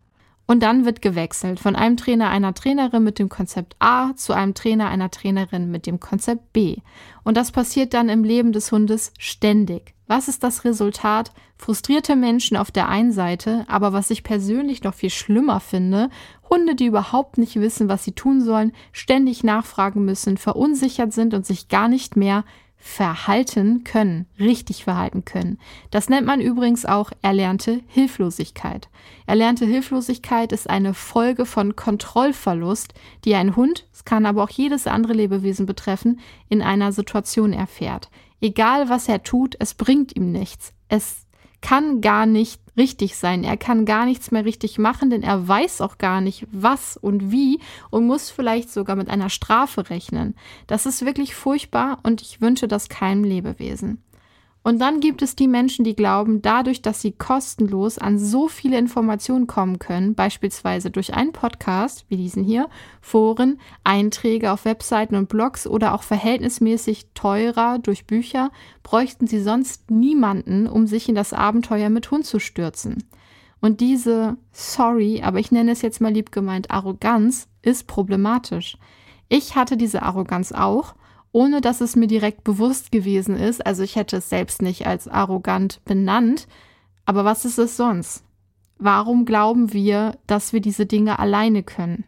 Und 0.46 0.62
dann 0.62 0.84
wird 0.84 1.02
gewechselt 1.02 1.58
von 1.58 1.74
einem 1.74 1.96
Trainer 1.96 2.28
einer 2.28 2.54
Trainerin 2.54 3.02
mit 3.02 3.18
dem 3.18 3.28
Konzept 3.28 3.74
A 3.80 4.14
zu 4.14 4.32
einem 4.32 4.54
Trainer 4.54 4.88
einer 4.88 5.10
Trainerin 5.10 5.70
mit 5.70 5.86
dem 5.86 5.98
Konzept 5.98 6.52
B. 6.52 6.76
Und 7.24 7.36
das 7.36 7.50
passiert 7.50 7.94
dann 7.94 8.08
im 8.08 8.22
Leben 8.22 8.52
des 8.52 8.70
Hundes 8.70 9.12
ständig. 9.18 9.94
Was 10.06 10.28
ist 10.28 10.44
das 10.44 10.64
Resultat? 10.64 11.32
Frustrierte 11.58 12.14
Menschen 12.14 12.56
auf 12.56 12.70
der 12.70 12.88
einen 12.88 13.10
Seite, 13.10 13.64
aber 13.66 13.92
was 13.92 14.10
ich 14.10 14.22
persönlich 14.22 14.84
noch 14.84 14.94
viel 14.94 15.10
schlimmer 15.10 15.58
finde, 15.58 16.10
Hunde, 16.48 16.76
die 16.76 16.86
überhaupt 16.86 17.38
nicht 17.38 17.56
wissen, 17.56 17.88
was 17.88 18.04
sie 18.04 18.12
tun 18.12 18.40
sollen, 18.40 18.72
ständig 18.92 19.42
nachfragen 19.42 20.04
müssen, 20.04 20.36
verunsichert 20.36 21.12
sind 21.12 21.34
und 21.34 21.44
sich 21.44 21.68
gar 21.68 21.88
nicht 21.88 22.16
mehr 22.16 22.44
verhalten 22.78 23.84
können, 23.84 24.26
richtig 24.38 24.84
verhalten 24.84 25.24
können. 25.24 25.58
Das 25.90 26.08
nennt 26.08 26.26
man 26.26 26.40
übrigens 26.40 26.84
auch 26.86 27.10
erlernte 27.22 27.80
Hilflosigkeit. 27.88 28.88
Erlernte 29.26 29.66
Hilflosigkeit 29.66 30.52
ist 30.52 30.70
eine 30.70 30.94
Folge 30.94 31.46
von 31.46 31.74
Kontrollverlust, 31.74 32.94
die 33.24 33.34
ein 33.34 33.56
Hund, 33.56 33.86
es 33.92 34.04
kann 34.04 34.26
aber 34.26 34.44
auch 34.44 34.50
jedes 34.50 34.86
andere 34.86 35.14
Lebewesen 35.14 35.66
betreffen, 35.66 36.20
in 36.48 36.62
einer 36.62 36.92
Situation 36.92 37.52
erfährt. 37.52 38.08
Egal 38.40 38.88
was 38.88 39.08
er 39.08 39.22
tut, 39.22 39.56
es 39.58 39.74
bringt 39.74 40.14
ihm 40.14 40.30
nichts. 40.30 40.72
Es 40.88 41.26
kann 41.60 42.00
gar 42.00 42.26
nicht 42.26 42.60
richtig 42.76 43.16
sein. 43.16 43.44
Er 43.44 43.56
kann 43.56 43.84
gar 43.84 44.04
nichts 44.06 44.30
mehr 44.30 44.44
richtig 44.44 44.78
machen, 44.78 45.10
denn 45.10 45.22
er 45.22 45.46
weiß 45.46 45.80
auch 45.80 45.98
gar 45.98 46.20
nicht, 46.20 46.46
was 46.50 46.96
und 46.96 47.30
wie 47.30 47.60
und 47.90 48.06
muss 48.06 48.30
vielleicht 48.30 48.70
sogar 48.70 48.96
mit 48.96 49.08
einer 49.08 49.30
Strafe 49.30 49.90
rechnen. 49.90 50.34
Das 50.66 50.86
ist 50.86 51.04
wirklich 51.04 51.34
furchtbar 51.34 51.98
und 52.02 52.22
ich 52.22 52.40
wünsche 52.40 52.68
das 52.68 52.88
keinem 52.88 53.24
Lebewesen. 53.24 54.02
Und 54.66 54.80
dann 54.80 54.98
gibt 54.98 55.22
es 55.22 55.36
die 55.36 55.46
Menschen, 55.46 55.84
die 55.84 55.94
glauben, 55.94 56.42
dadurch, 56.42 56.82
dass 56.82 57.00
sie 57.00 57.12
kostenlos 57.12 57.98
an 57.98 58.18
so 58.18 58.48
viele 58.48 58.76
Informationen 58.76 59.46
kommen 59.46 59.78
können, 59.78 60.16
beispielsweise 60.16 60.90
durch 60.90 61.14
einen 61.14 61.30
Podcast 61.30 62.04
wie 62.08 62.16
diesen 62.16 62.42
hier, 62.42 62.68
Foren, 63.00 63.60
Einträge 63.84 64.50
auf 64.50 64.64
Webseiten 64.64 65.14
und 65.14 65.28
Blogs 65.28 65.68
oder 65.68 65.94
auch 65.94 66.02
verhältnismäßig 66.02 67.10
teurer 67.14 67.78
durch 67.78 68.08
Bücher, 68.08 68.50
bräuchten 68.82 69.28
sie 69.28 69.40
sonst 69.40 69.88
niemanden, 69.92 70.66
um 70.66 70.88
sich 70.88 71.08
in 71.08 71.14
das 71.14 71.32
Abenteuer 71.32 71.88
mit 71.88 72.10
Hund 72.10 72.26
zu 72.26 72.40
stürzen. 72.40 73.04
Und 73.60 73.80
diese, 73.80 74.36
sorry, 74.50 75.22
aber 75.22 75.38
ich 75.38 75.52
nenne 75.52 75.70
es 75.70 75.82
jetzt 75.82 76.00
mal 76.00 76.12
lieb 76.12 76.32
gemeint, 76.32 76.72
Arroganz 76.72 77.46
ist 77.62 77.86
problematisch. 77.86 78.78
Ich 79.28 79.54
hatte 79.54 79.76
diese 79.76 80.02
Arroganz 80.02 80.50
auch 80.50 80.96
ohne 81.36 81.60
dass 81.60 81.82
es 81.82 81.96
mir 81.96 82.06
direkt 82.06 82.44
bewusst 82.44 82.90
gewesen 82.90 83.36
ist. 83.36 83.66
Also 83.66 83.82
ich 83.82 83.94
hätte 83.94 84.16
es 84.16 84.30
selbst 84.30 84.62
nicht 84.62 84.86
als 84.86 85.06
arrogant 85.06 85.84
benannt. 85.84 86.48
Aber 87.04 87.26
was 87.26 87.44
ist 87.44 87.58
es 87.58 87.76
sonst? 87.76 88.24
Warum 88.78 89.26
glauben 89.26 89.74
wir, 89.74 90.16
dass 90.26 90.54
wir 90.54 90.62
diese 90.62 90.86
Dinge 90.86 91.18
alleine 91.18 91.62
können? 91.62 92.04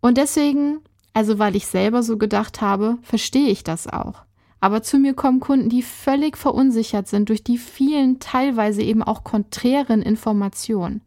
Und 0.00 0.16
deswegen, 0.16 0.80
also 1.12 1.38
weil 1.38 1.56
ich 1.56 1.66
selber 1.66 2.02
so 2.02 2.16
gedacht 2.16 2.62
habe, 2.62 2.96
verstehe 3.02 3.50
ich 3.50 3.64
das 3.64 3.86
auch. 3.86 4.22
Aber 4.60 4.82
zu 4.82 4.98
mir 4.98 5.12
kommen 5.12 5.38
Kunden, 5.38 5.68
die 5.68 5.82
völlig 5.82 6.38
verunsichert 6.38 7.06
sind 7.06 7.28
durch 7.28 7.44
die 7.44 7.58
vielen, 7.58 8.18
teilweise 8.18 8.80
eben 8.80 9.02
auch 9.02 9.24
konträren 9.24 10.00
Informationen. 10.00 11.02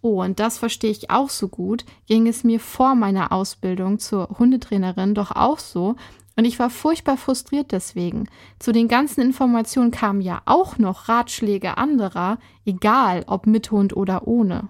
Oh, 0.00 0.22
und 0.22 0.38
das 0.38 0.58
verstehe 0.58 0.90
ich 0.90 1.10
auch 1.10 1.28
so 1.28 1.48
gut, 1.48 1.84
ging 2.06 2.28
es 2.28 2.44
mir 2.44 2.60
vor 2.60 2.94
meiner 2.94 3.32
Ausbildung 3.32 3.98
zur 3.98 4.28
Hundetrainerin 4.38 5.14
doch 5.14 5.32
auch 5.32 5.58
so, 5.58 5.96
Und 6.38 6.44
ich 6.44 6.60
war 6.60 6.70
furchtbar 6.70 7.16
frustriert 7.16 7.72
deswegen. 7.72 8.28
Zu 8.60 8.70
den 8.70 8.86
ganzen 8.86 9.22
Informationen 9.22 9.90
kamen 9.90 10.20
ja 10.20 10.40
auch 10.44 10.78
noch 10.78 11.08
Ratschläge 11.08 11.76
anderer, 11.78 12.38
egal 12.64 13.24
ob 13.26 13.48
mit 13.48 13.72
Hund 13.72 13.96
oder 13.96 14.28
ohne. 14.28 14.68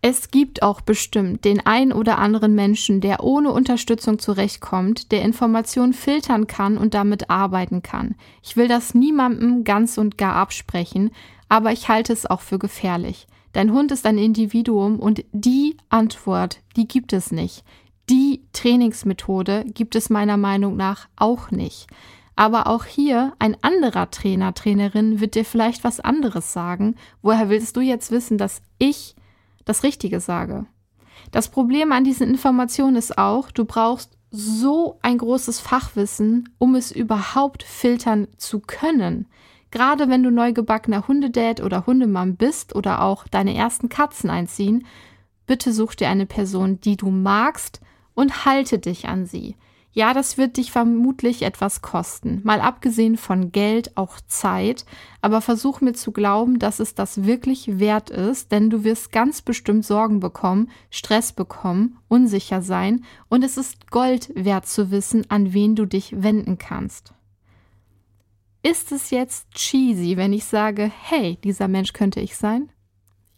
Es 0.00 0.30
gibt 0.30 0.62
auch 0.62 0.80
bestimmt 0.80 1.44
den 1.44 1.66
ein 1.66 1.92
oder 1.92 2.18
anderen 2.18 2.54
Menschen, 2.54 3.00
der 3.00 3.24
ohne 3.24 3.50
Unterstützung 3.50 4.20
zurechtkommt, 4.20 5.10
der 5.10 5.22
Informationen 5.22 5.92
filtern 5.92 6.46
kann 6.46 6.78
und 6.78 6.94
damit 6.94 7.30
arbeiten 7.30 7.82
kann. 7.82 8.14
Ich 8.40 8.56
will 8.56 8.68
das 8.68 8.94
niemandem 8.94 9.64
ganz 9.64 9.98
und 9.98 10.16
gar 10.18 10.36
absprechen, 10.36 11.10
aber 11.48 11.72
ich 11.72 11.88
halte 11.88 12.12
es 12.12 12.26
auch 12.26 12.42
für 12.42 12.60
gefährlich. 12.60 13.26
Dein 13.52 13.72
Hund 13.72 13.92
ist 13.92 14.06
ein 14.06 14.18
Individuum 14.18 14.98
und 14.98 15.24
die 15.32 15.76
Antwort, 15.88 16.60
die 16.76 16.88
gibt 16.88 17.12
es 17.12 17.32
nicht. 17.32 17.64
Die 18.08 18.42
Trainingsmethode 18.52 19.64
gibt 19.66 19.94
es 19.94 20.10
meiner 20.10 20.36
Meinung 20.36 20.76
nach 20.76 21.08
auch 21.16 21.50
nicht. 21.50 21.86
Aber 22.34 22.66
auch 22.66 22.86
hier 22.86 23.34
ein 23.38 23.56
anderer 23.62 24.10
Trainer, 24.10 24.54
Trainerin 24.54 25.20
wird 25.20 25.34
dir 25.34 25.44
vielleicht 25.44 25.84
was 25.84 26.00
anderes 26.00 26.52
sagen. 26.52 26.96
Woher 27.20 27.50
willst 27.50 27.76
du 27.76 27.80
jetzt 27.80 28.10
wissen, 28.10 28.38
dass 28.38 28.62
ich 28.78 29.14
das 29.64 29.82
Richtige 29.82 30.18
sage? 30.18 30.66
Das 31.30 31.48
Problem 31.48 31.92
an 31.92 32.04
diesen 32.04 32.28
Informationen 32.28 32.96
ist 32.96 33.18
auch, 33.18 33.50
du 33.50 33.64
brauchst 33.64 34.16
so 34.30 34.98
ein 35.02 35.18
großes 35.18 35.60
Fachwissen, 35.60 36.48
um 36.58 36.74
es 36.74 36.90
überhaupt 36.90 37.62
filtern 37.62 38.28
zu 38.38 38.60
können. 38.60 39.26
Gerade 39.72 40.10
wenn 40.10 40.22
du 40.22 40.30
neugebackener 40.30 41.08
Hundedad 41.08 41.62
oder 41.62 41.86
Hundemann 41.86 42.36
bist 42.36 42.76
oder 42.76 43.00
auch 43.00 43.26
deine 43.26 43.56
ersten 43.56 43.88
Katzen 43.88 44.28
einziehen, 44.28 44.86
bitte 45.46 45.72
such 45.72 45.94
dir 45.94 46.08
eine 46.08 46.26
Person, 46.26 46.78
die 46.82 46.98
du 46.98 47.10
magst 47.10 47.80
und 48.14 48.44
halte 48.44 48.78
dich 48.78 49.08
an 49.08 49.24
sie. 49.24 49.56
Ja, 49.94 50.12
das 50.12 50.36
wird 50.36 50.58
dich 50.58 50.72
vermutlich 50.72 51.42
etwas 51.42 51.80
kosten, 51.80 52.40
mal 52.44 52.60
abgesehen 52.60 53.16
von 53.16 53.50
Geld, 53.50 53.96
auch 53.96 54.20
Zeit, 54.26 54.84
aber 55.22 55.40
versuch 55.40 55.80
mir 55.80 55.94
zu 55.94 56.12
glauben, 56.12 56.58
dass 56.58 56.78
es 56.78 56.94
das 56.94 57.24
wirklich 57.24 57.78
wert 57.78 58.10
ist, 58.10 58.52
denn 58.52 58.68
du 58.68 58.84
wirst 58.84 59.10
ganz 59.10 59.40
bestimmt 59.40 59.86
Sorgen 59.86 60.20
bekommen, 60.20 60.70
Stress 60.90 61.32
bekommen, 61.32 61.98
unsicher 62.08 62.60
sein 62.60 63.04
und 63.28 63.42
es 63.42 63.56
ist 63.56 63.90
Gold 63.90 64.30
wert 64.34 64.66
zu 64.66 64.90
wissen, 64.90 65.30
an 65.30 65.54
wen 65.54 65.76
du 65.76 65.86
dich 65.86 66.22
wenden 66.22 66.58
kannst. 66.58 67.14
Ist 68.62 68.92
es 68.92 69.10
jetzt 69.10 69.50
cheesy, 69.54 70.16
wenn 70.16 70.32
ich 70.32 70.44
sage, 70.44 70.90
hey, 71.02 71.36
dieser 71.42 71.66
Mensch 71.66 71.92
könnte 71.92 72.20
ich 72.20 72.36
sein? 72.36 72.70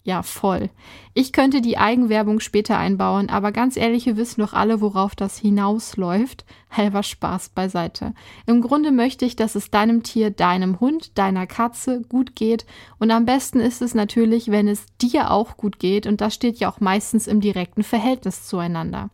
Ja, 0.06 0.22
voll. 0.22 0.68
Ich 1.14 1.32
könnte 1.32 1.62
die 1.62 1.78
Eigenwerbung 1.78 2.40
später 2.40 2.76
einbauen, 2.76 3.30
aber 3.30 3.52
ganz 3.52 3.78
ehrlich, 3.78 4.04
wir 4.04 4.18
wissen 4.18 4.42
doch 4.42 4.52
alle, 4.52 4.82
worauf 4.82 5.14
das 5.14 5.38
hinausläuft. 5.38 6.44
Halber 6.70 7.02
Spaß 7.02 7.50
beiseite. 7.50 8.12
Im 8.44 8.60
Grunde 8.60 8.92
möchte 8.92 9.24
ich, 9.24 9.34
dass 9.34 9.54
es 9.54 9.70
deinem 9.70 10.02
Tier, 10.02 10.30
deinem 10.30 10.78
Hund, 10.78 11.16
deiner 11.16 11.46
Katze 11.46 12.02
gut 12.02 12.36
geht. 12.36 12.66
Und 12.98 13.10
am 13.10 13.24
besten 13.24 13.60
ist 13.60 13.80
es 13.80 13.94
natürlich, 13.94 14.50
wenn 14.50 14.68
es 14.68 14.84
dir 15.00 15.30
auch 15.30 15.56
gut 15.56 15.78
geht. 15.78 16.06
Und 16.06 16.20
das 16.20 16.34
steht 16.34 16.58
ja 16.58 16.70
auch 16.70 16.80
meistens 16.80 17.26
im 17.26 17.40
direkten 17.40 17.82
Verhältnis 17.82 18.46
zueinander. 18.46 19.08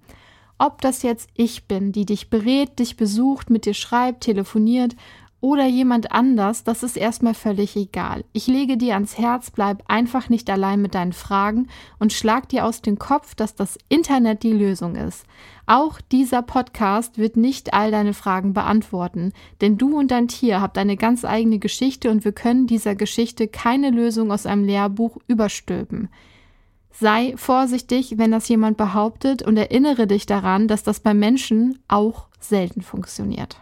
Ob 0.59 0.83
das 0.83 1.03
jetzt 1.03 1.31
ich 1.35 1.69
bin, 1.69 1.93
die 1.93 2.05
dich 2.05 2.29
berät, 2.29 2.81
dich 2.81 2.97
besucht, 2.97 3.49
mit 3.49 3.65
dir 3.65 3.73
schreibt, 3.73 4.25
telefoniert 4.25 4.95
oder 5.41 5.67
jemand 5.67 6.13
anders, 6.13 6.65
das 6.65 6.83
ist 6.83 6.97
erstmal 6.97 7.35
völlig 7.35 7.75
egal. 7.77 8.25
Ich 8.33 8.47
lege 8.47 8.77
dir 8.77 8.95
ans 8.95 9.17
Herz, 9.17 9.51
bleib 9.51 9.83
einfach 9.89 10.29
nicht 10.29 10.51
allein 10.51 10.83
mit 10.83 10.95
deinen 10.95 11.15
Fragen 11.15 11.69
und 11.99 12.13
schlag 12.13 12.49
dir 12.49 12.67
aus 12.67 12.83
dem 12.83 12.99
Kopf, 12.99 13.35
dass 13.35 13.55
das 13.55 13.79
Internet 13.89 14.43
die 14.43 14.53
Lösung 14.53 14.97
ist. 14.97 15.25
Auch 15.67 16.01
dieser 16.01 16.43
Podcast 16.43 17.17
wird 17.17 17.37
nicht 17.37 17.73
all 17.73 17.91
deine 17.91 18.13
Fragen 18.13 18.53
beantworten, 18.53 19.33
denn 19.61 19.79
du 19.79 19.99
und 19.99 20.11
dein 20.11 20.29
Tier 20.29 20.61
habt 20.61 20.77
eine 20.77 20.97
ganz 20.97 21.25
eigene 21.25 21.59
Geschichte 21.59 22.11
und 22.11 22.25
wir 22.25 22.33
können 22.33 22.67
dieser 22.67 22.95
Geschichte 22.95 23.49
keine 23.49 23.91
Lösung 23.91 24.33
aus 24.33 24.47
einem 24.47 24.65
Lehrbuch 24.65 25.17
überstülpen. 25.27 26.09
Sei 26.93 27.35
vorsichtig, 27.37 28.19
wenn 28.19 28.33
das 28.33 28.49
jemand 28.49 28.77
behauptet 28.77 29.43
und 29.43 29.57
erinnere 29.57 30.07
dich 30.07 30.27
daran, 30.27 30.69
dass 30.69 30.83
das 30.83 31.01
bei 31.01 31.15
Menschen 31.15 31.79
auch 31.89 32.27
selten 32.41 32.83
funktioniert. 32.83 33.59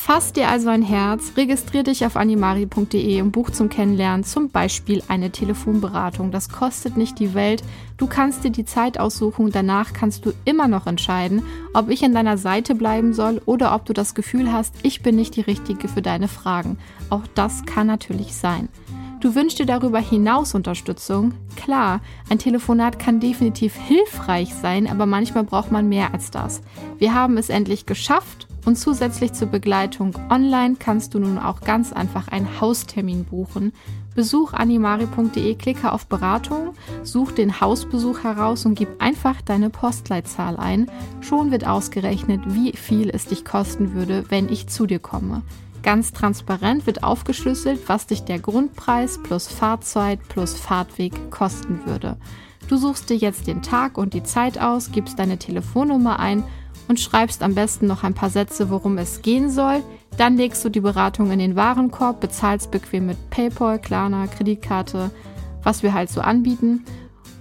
Fass 0.00 0.32
dir 0.32 0.48
also 0.48 0.68
ein 0.68 0.80
Herz, 0.82 1.32
registrier 1.36 1.82
dich 1.82 2.06
auf 2.06 2.16
animari.de 2.16 3.20
und 3.20 3.32
buch 3.32 3.50
zum 3.50 3.68
Kennenlernen 3.68 4.24
zum 4.24 4.48
Beispiel 4.48 5.02
eine 5.08 5.30
Telefonberatung. 5.30 6.30
Das 6.30 6.48
kostet 6.48 6.96
nicht 6.96 7.18
die 7.18 7.34
Welt. 7.34 7.64
Du 7.98 8.06
kannst 8.06 8.44
dir 8.44 8.50
die 8.50 8.64
Zeit 8.64 8.98
aussuchen 8.98 9.50
danach 9.50 9.92
kannst 9.92 10.24
du 10.24 10.32
immer 10.44 10.68
noch 10.68 10.86
entscheiden, 10.86 11.42
ob 11.74 11.90
ich 11.90 12.04
an 12.04 12.14
deiner 12.14 12.38
Seite 12.38 12.76
bleiben 12.76 13.12
soll 13.12 13.42
oder 13.44 13.74
ob 13.74 13.84
du 13.86 13.92
das 13.92 14.14
Gefühl 14.14 14.50
hast, 14.52 14.72
ich 14.82 15.02
bin 15.02 15.16
nicht 15.16 15.34
die 15.34 15.42
Richtige 15.42 15.88
für 15.88 16.00
deine 16.00 16.28
Fragen. 16.28 16.78
Auch 17.10 17.26
das 17.34 17.66
kann 17.66 17.88
natürlich 17.88 18.34
sein. 18.34 18.68
Du 19.20 19.34
wünschst 19.34 19.58
dir 19.58 19.66
darüber 19.66 19.98
hinaus 19.98 20.54
Unterstützung? 20.54 21.34
Klar, 21.56 22.00
ein 22.30 22.38
Telefonat 22.38 23.00
kann 23.00 23.18
definitiv 23.18 23.74
hilfreich 23.74 24.54
sein, 24.54 24.88
aber 24.88 25.06
manchmal 25.06 25.42
braucht 25.42 25.72
man 25.72 25.88
mehr 25.88 26.14
als 26.14 26.30
das. 26.30 26.62
Wir 26.98 27.14
haben 27.14 27.36
es 27.36 27.50
endlich 27.50 27.84
geschafft 27.84 28.47
und 28.64 28.76
zusätzlich 28.76 29.32
zur 29.32 29.48
Begleitung 29.48 30.14
online 30.30 30.76
kannst 30.78 31.14
du 31.14 31.18
nun 31.18 31.38
auch 31.38 31.60
ganz 31.60 31.92
einfach 31.92 32.28
einen 32.28 32.60
Haustermin 32.60 33.24
buchen. 33.24 33.72
Besuch 34.14 34.52
animari.de, 34.52 35.54
klicke 35.54 35.92
auf 35.92 36.06
Beratung, 36.06 36.74
such 37.04 37.32
den 37.32 37.60
Hausbesuch 37.60 38.24
heraus 38.24 38.66
und 38.66 38.74
gib 38.74 39.00
einfach 39.00 39.40
deine 39.42 39.70
Postleitzahl 39.70 40.56
ein. 40.56 40.90
Schon 41.20 41.50
wird 41.50 41.66
ausgerechnet, 41.66 42.40
wie 42.46 42.72
viel 42.72 43.10
es 43.10 43.26
dich 43.26 43.44
kosten 43.44 43.94
würde, 43.94 44.24
wenn 44.28 44.48
ich 44.48 44.66
zu 44.66 44.86
dir 44.86 44.98
komme. 44.98 45.42
Ganz 45.82 46.12
transparent 46.12 46.86
wird 46.86 47.04
aufgeschlüsselt, 47.04 47.88
was 47.88 48.06
dich 48.06 48.22
der 48.22 48.40
Grundpreis 48.40 49.22
plus 49.22 49.46
Fahrzeit 49.46 50.18
plus 50.28 50.54
Fahrtweg 50.54 51.30
kosten 51.30 51.86
würde. 51.86 52.16
Du 52.68 52.76
suchst 52.76 53.08
dir 53.08 53.16
jetzt 53.16 53.46
den 53.46 53.62
Tag 53.62 53.96
und 53.96 54.12
die 54.12 54.24
Zeit 54.24 54.60
aus, 54.60 54.90
gibst 54.92 55.18
deine 55.18 55.38
Telefonnummer 55.38 56.18
ein 56.18 56.42
und 56.88 56.98
schreibst 56.98 57.42
am 57.42 57.54
besten 57.54 57.86
noch 57.86 58.02
ein 58.02 58.14
paar 58.14 58.30
Sätze, 58.30 58.70
worum 58.70 58.98
es 58.98 59.22
gehen 59.22 59.50
soll. 59.50 59.82
Dann 60.16 60.36
legst 60.36 60.64
du 60.64 60.68
die 60.68 60.80
Beratung 60.80 61.30
in 61.30 61.38
den 61.38 61.54
Warenkorb, 61.54 62.20
bezahlst 62.20 62.70
bequem 62.70 63.06
mit 63.06 63.30
PayPal, 63.30 63.78
Klarna, 63.78 64.26
Kreditkarte, 64.26 65.10
was 65.62 65.82
wir 65.82 65.94
halt 65.94 66.10
so 66.10 66.20
anbieten. 66.20 66.84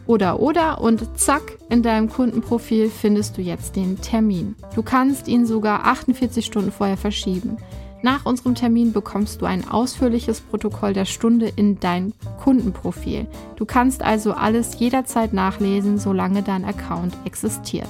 Oder 0.05 0.39
oder 0.39 0.79
und 0.79 1.19
zack, 1.19 1.57
in 1.69 1.83
deinem 1.83 2.09
Kundenprofil 2.09 2.89
findest 2.89 3.37
du 3.37 3.41
jetzt 3.41 3.75
den 3.75 3.99
Termin. 3.99 4.55
Du 4.73 4.81
kannst 4.81 5.27
ihn 5.27 5.45
sogar 5.45 5.85
48 5.85 6.45
Stunden 6.45 6.71
vorher 6.71 6.97
verschieben. 6.97 7.57
Nach 8.03 8.25
unserem 8.25 8.55
Termin 8.55 8.93
bekommst 8.93 9.41
du 9.41 9.45
ein 9.45 9.67
ausführliches 9.67 10.39
Protokoll 10.39 10.93
der 10.93 11.05
Stunde 11.05 11.51
in 11.55 11.79
dein 11.79 12.13
Kundenprofil. 12.41 13.27
Du 13.55 13.65
kannst 13.65 14.01
also 14.01 14.33
alles 14.33 14.79
jederzeit 14.79 15.33
nachlesen, 15.33 15.97
solange 15.97 16.43
dein 16.43 16.63
Account 16.63 17.17
existiert. 17.25 17.89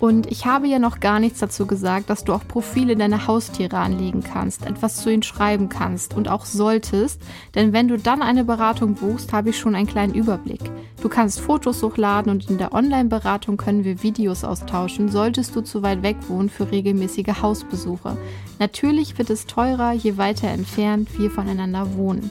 Und 0.00 0.32
ich 0.32 0.46
habe 0.46 0.66
ja 0.66 0.78
noch 0.78 0.98
gar 0.98 1.20
nichts 1.20 1.40
dazu 1.40 1.66
gesagt, 1.66 2.08
dass 2.08 2.24
du 2.24 2.32
auch 2.32 2.48
Profile 2.48 2.96
deiner 2.96 3.26
Haustiere 3.26 3.76
anlegen 3.76 4.24
kannst, 4.24 4.64
etwas 4.64 4.96
zu 4.96 5.12
ihnen 5.12 5.22
schreiben 5.22 5.68
kannst 5.68 6.14
und 6.14 6.28
auch 6.28 6.46
solltest, 6.46 7.20
denn 7.54 7.74
wenn 7.74 7.86
du 7.86 7.98
dann 7.98 8.22
eine 8.22 8.44
Beratung 8.44 8.94
buchst, 8.94 9.34
habe 9.34 9.50
ich 9.50 9.58
schon 9.58 9.74
einen 9.74 9.86
kleinen 9.86 10.14
Überblick. 10.14 10.70
Du 11.02 11.10
kannst 11.10 11.40
Fotos 11.40 11.82
hochladen 11.82 12.32
und 12.32 12.48
in 12.48 12.56
der 12.56 12.72
Online-Beratung 12.72 13.58
können 13.58 13.84
wir 13.84 14.02
Videos 14.02 14.42
austauschen, 14.42 15.10
solltest 15.10 15.54
du 15.54 15.60
zu 15.60 15.82
weit 15.82 16.02
weg 16.02 16.16
wohnen 16.28 16.48
für 16.48 16.70
regelmäßige 16.70 17.42
Hausbesuche. 17.42 18.16
Natürlich 18.58 19.18
wird 19.18 19.28
es 19.28 19.46
teurer, 19.46 19.92
je 19.92 20.16
weiter 20.16 20.48
entfernt 20.48 21.18
wir 21.18 21.30
voneinander 21.30 21.94
wohnen. 21.94 22.30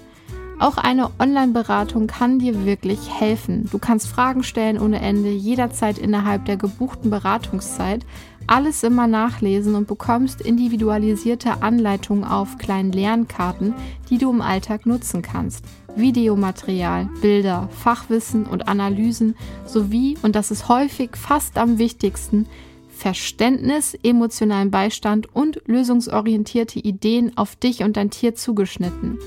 Auch 0.60 0.76
eine 0.76 1.10
Online-Beratung 1.20 2.08
kann 2.08 2.38
dir 2.38 2.66
wirklich 2.66 3.00
helfen. 3.10 3.70
Du 3.72 3.80
kannst 3.80 4.10
Fragen 4.10 4.44
stellen 4.44 4.78
ohne 4.78 5.00
Ende, 5.00 5.30
jederzeit 5.30 5.98
innerhalb 5.98 6.44
der 6.44 6.58
gebuchten 6.58 7.10
Beratungszeit, 7.10 8.06
alles 8.46 8.84
immer 8.84 9.08
nachlesen 9.08 9.74
und 9.76 9.88
bekommst 9.88 10.42
individualisierte 10.42 11.62
Anleitungen 11.62 12.26
auf 12.26 12.58
kleinen 12.58 12.92
Lernkarten, 12.92 13.74
die 14.10 14.18
du 14.18 14.32
im 14.32 14.42
Alltag 14.42 14.86
nutzen 14.86 15.22
kannst. 15.22 15.64
Videomaterial, 15.96 17.08
Bilder, 17.22 17.70
Fachwissen 17.72 18.46
und 18.46 18.68
Analysen 18.68 19.36
sowie, 19.66 20.18
und 20.24 20.36
das 20.36 20.52
ist 20.52 20.68
häufig 20.68 21.12
fast 21.16 21.58
am 21.58 21.78
wichtigsten, 21.78 22.48
Verständnis, 22.90 23.98
emotionalen 24.04 24.72
Beistand 24.72 25.34
und 25.34 25.62
lösungsorientierte 25.68 26.80
Ideen 26.80 27.38
auf 27.38 27.56
dich 27.56 27.84
und 27.84 27.96
dein 27.96 28.10
Tier 28.10 28.36
zugeschnitten. 28.36 29.20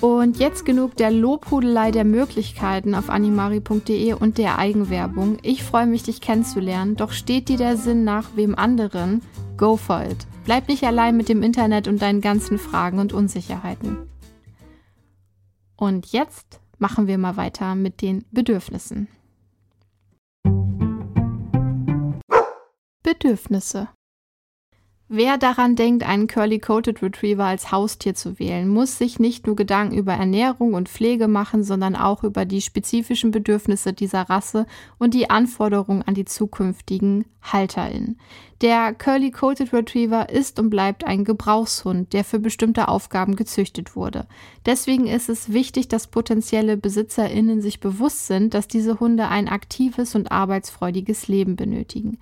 Und 0.00 0.38
jetzt 0.38 0.64
genug 0.64 0.96
der 0.96 1.10
Lobhudelei 1.10 1.90
der 1.90 2.04
Möglichkeiten 2.04 2.94
auf 2.94 3.10
animari.de 3.10 4.14
und 4.14 4.38
der 4.38 4.58
Eigenwerbung. 4.58 5.36
Ich 5.42 5.62
freue 5.62 5.86
mich, 5.86 6.04
dich 6.04 6.22
kennenzulernen, 6.22 6.96
doch 6.96 7.12
steht 7.12 7.50
dir 7.50 7.58
der 7.58 7.76
Sinn 7.76 8.02
nach 8.02 8.30
wem 8.34 8.54
anderen? 8.54 9.20
Go 9.58 9.76
for 9.76 10.02
it. 10.02 10.26
Bleib 10.46 10.68
nicht 10.68 10.84
allein 10.84 11.18
mit 11.18 11.28
dem 11.28 11.42
Internet 11.42 11.86
und 11.86 12.00
deinen 12.00 12.22
ganzen 12.22 12.58
Fragen 12.58 12.98
und 12.98 13.12
Unsicherheiten. 13.12 13.98
Und 15.76 16.06
jetzt 16.12 16.60
machen 16.78 17.06
wir 17.06 17.18
mal 17.18 17.36
weiter 17.36 17.74
mit 17.74 18.00
den 18.00 18.24
Bedürfnissen. 18.30 19.08
Bedürfnisse. 23.02 23.88
Wer 25.12 25.38
daran 25.38 25.74
denkt, 25.74 26.08
einen 26.08 26.28
Curly-Coated 26.28 27.02
Retriever 27.02 27.44
als 27.44 27.72
Haustier 27.72 28.14
zu 28.14 28.38
wählen, 28.38 28.68
muss 28.68 28.96
sich 28.96 29.18
nicht 29.18 29.44
nur 29.44 29.56
Gedanken 29.56 29.98
über 29.98 30.12
Ernährung 30.12 30.72
und 30.72 30.88
Pflege 30.88 31.26
machen, 31.26 31.64
sondern 31.64 31.96
auch 31.96 32.22
über 32.22 32.44
die 32.44 32.60
spezifischen 32.60 33.32
Bedürfnisse 33.32 33.92
dieser 33.92 34.30
Rasse 34.30 34.66
und 34.98 35.12
die 35.12 35.28
Anforderungen 35.28 36.02
an 36.02 36.14
die 36.14 36.26
zukünftigen 36.26 37.24
HalterInnen. 37.42 38.20
Der 38.60 38.94
Curly-Coated 38.94 39.72
Retriever 39.72 40.28
ist 40.28 40.60
und 40.60 40.70
bleibt 40.70 41.04
ein 41.04 41.24
Gebrauchshund, 41.24 42.12
der 42.12 42.22
für 42.22 42.38
bestimmte 42.38 42.86
Aufgaben 42.86 43.34
gezüchtet 43.34 43.96
wurde. 43.96 44.28
Deswegen 44.64 45.08
ist 45.08 45.28
es 45.28 45.52
wichtig, 45.52 45.88
dass 45.88 46.06
potenzielle 46.06 46.76
BesitzerInnen 46.76 47.62
sich 47.62 47.80
bewusst 47.80 48.28
sind, 48.28 48.54
dass 48.54 48.68
diese 48.68 49.00
Hunde 49.00 49.26
ein 49.26 49.48
aktives 49.48 50.14
und 50.14 50.30
arbeitsfreudiges 50.30 51.26
Leben 51.26 51.56
benötigen. 51.56 52.18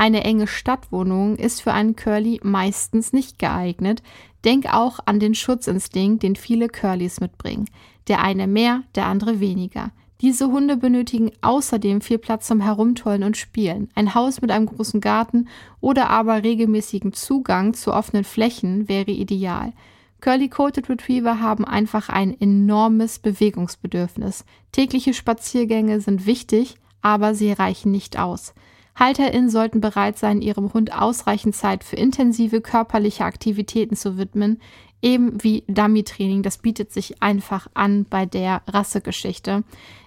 Eine 0.00 0.24
enge 0.24 0.46
Stadtwohnung 0.46 1.36
ist 1.36 1.60
für 1.60 1.74
einen 1.74 1.94
Curly 1.94 2.40
meistens 2.42 3.12
nicht 3.12 3.38
geeignet. 3.38 4.02
Denk 4.46 4.72
auch 4.72 5.00
an 5.04 5.20
den 5.20 5.34
Schutzinstinkt, 5.34 6.22
den 6.22 6.36
viele 6.36 6.68
Curlys 6.68 7.20
mitbringen. 7.20 7.68
Der 8.08 8.22
eine 8.22 8.46
mehr, 8.46 8.82
der 8.94 9.04
andere 9.04 9.40
weniger. 9.40 9.90
Diese 10.22 10.46
Hunde 10.46 10.78
benötigen 10.78 11.32
außerdem 11.42 12.00
viel 12.00 12.16
Platz 12.16 12.46
zum 12.46 12.62
Herumtollen 12.62 13.24
und 13.24 13.36
Spielen. 13.36 13.90
Ein 13.94 14.14
Haus 14.14 14.40
mit 14.40 14.50
einem 14.50 14.64
großen 14.64 15.02
Garten 15.02 15.48
oder 15.82 16.08
aber 16.08 16.44
regelmäßigen 16.44 17.12
Zugang 17.12 17.74
zu 17.74 17.92
offenen 17.92 18.24
Flächen 18.24 18.88
wäre 18.88 19.10
ideal. 19.10 19.74
Curly-Coated 20.22 20.88
Retriever 20.88 21.40
haben 21.40 21.66
einfach 21.66 22.08
ein 22.08 22.34
enormes 22.40 23.18
Bewegungsbedürfnis. 23.18 24.46
Tägliche 24.72 25.12
Spaziergänge 25.12 26.00
sind 26.00 26.24
wichtig, 26.24 26.76
aber 27.02 27.34
sie 27.34 27.52
reichen 27.52 27.92
nicht 27.92 28.18
aus. 28.18 28.54
HalterInnen 29.00 29.48
sollten 29.48 29.80
bereit 29.80 30.18
sein, 30.18 30.42
ihrem 30.42 30.74
Hund 30.74 30.92
ausreichend 30.92 31.56
Zeit 31.56 31.84
für 31.84 31.96
intensive 31.96 32.60
körperliche 32.60 33.24
Aktivitäten 33.24 33.96
zu 33.96 34.18
widmen, 34.18 34.60
eben 35.00 35.42
wie 35.42 35.64
Dummy-Training, 35.68 36.42
das 36.42 36.58
bietet 36.58 36.92
sich 36.92 37.22
einfach 37.22 37.66
an 37.72 38.04
bei 38.04 38.26
der 38.26 38.60
Rassegeschichte, 38.66 39.64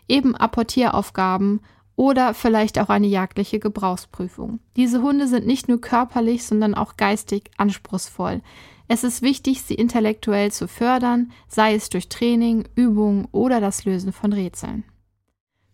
eben 0.08 0.36
Apportieraufgaben 0.36 1.62
oder 1.96 2.36
vielleicht 2.36 2.78
auch 2.78 2.90
eine 2.90 3.08
jagdliche 3.08 3.60
Gebrauchsprüfung. 3.60 4.60
Diese 4.76 5.02
Hunde 5.02 5.28
sind 5.28 5.48
nicht 5.48 5.68
nur 5.68 5.82
körperlich, 5.82 6.44
sondern 6.44 6.76
auch 6.76 6.96
geistig 6.96 7.50
anspruchsvoll. 7.58 8.42
Es 8.88 9.04
ist 9.04 9.24
wichtig, 9.24 9.64
sie 9.64 9.74
intellektuell 9.74 10.52
zu 10.52 10.68
fördern, 10.68 11.32
sei 11.48 11.74
es 11.74 11.90
durch 11.90 12.10
Training, 12.10 12.68
Übungen 12.76 13.28
oder 13.32 13.60
das 13.60 13.86
Lösen 13.86 14.14
von 14.14 14.34
Rätseln. 14.34 14.84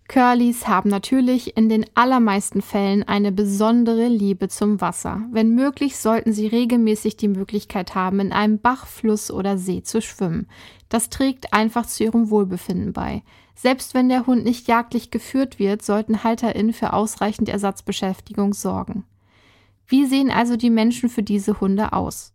Curlys 0.09 0.67
haben 0.67 0.89
natürlich 0.89 1.55
in 1.55 1.69
den 1.69 1.85
allermeisten 1.93 2.63
Fällen 2.63 3.03
eine 3.03 3.31
besondere 3.31 4.07
Liebe 4.07 4.47
zum 4.47 4.81
Wasser. 4.81 5.21
Wenn 5.31 5.53
möglich, 5.53 5.97
sollten 5.97 6.33
sie 6.33 6.47
regelmäßig 6.47 7.15
die 7.15 7.27
Möglichkeit 7.27 7.93
haben, 7.93 8.19
in 8.19 8.31
einem 8.31 8.57
Bach, 8.59 8.87
Fluss 8.87 9.29
oder 9.29 9.59
See 9.59 9.83
zu 9.83 10.01
schwimmen. 10.01 10.47
Das 10.89 11.11
trägt 11.11 11.53
einfach 11.53 11.85
zu 11.85 12.03
ihrem 12.03 12.31
Wohlbefinden 12.31 12.91
bei. 12.91 13.21
Selbst 13.53 13.93
wenn 13.93 14.09
der 14.09 14.25
Hund 14.25 14.45
nicht 14.45 14.67
jagdlich 14.67 15.11
geführt 15.11 15.59
wird, 15.59 15.83
sollten 15.83 16.23
HalterInnen 16.23 16.73
für 16.73 16.93
ausreichend 16.93 17.47
Ersatzbeschäftigung 17.47 18.55
sorgen. 18.55 19.05
Wie 19.85 20.07
sehen 20.07 20.31
also 20.31 20.55
die 20.55 20.71
Menschen 20.71 21.09
für 21.09 21.23
diese 21.23 21.61
Hunde 21.61 21.93
aus? 21.93 22.33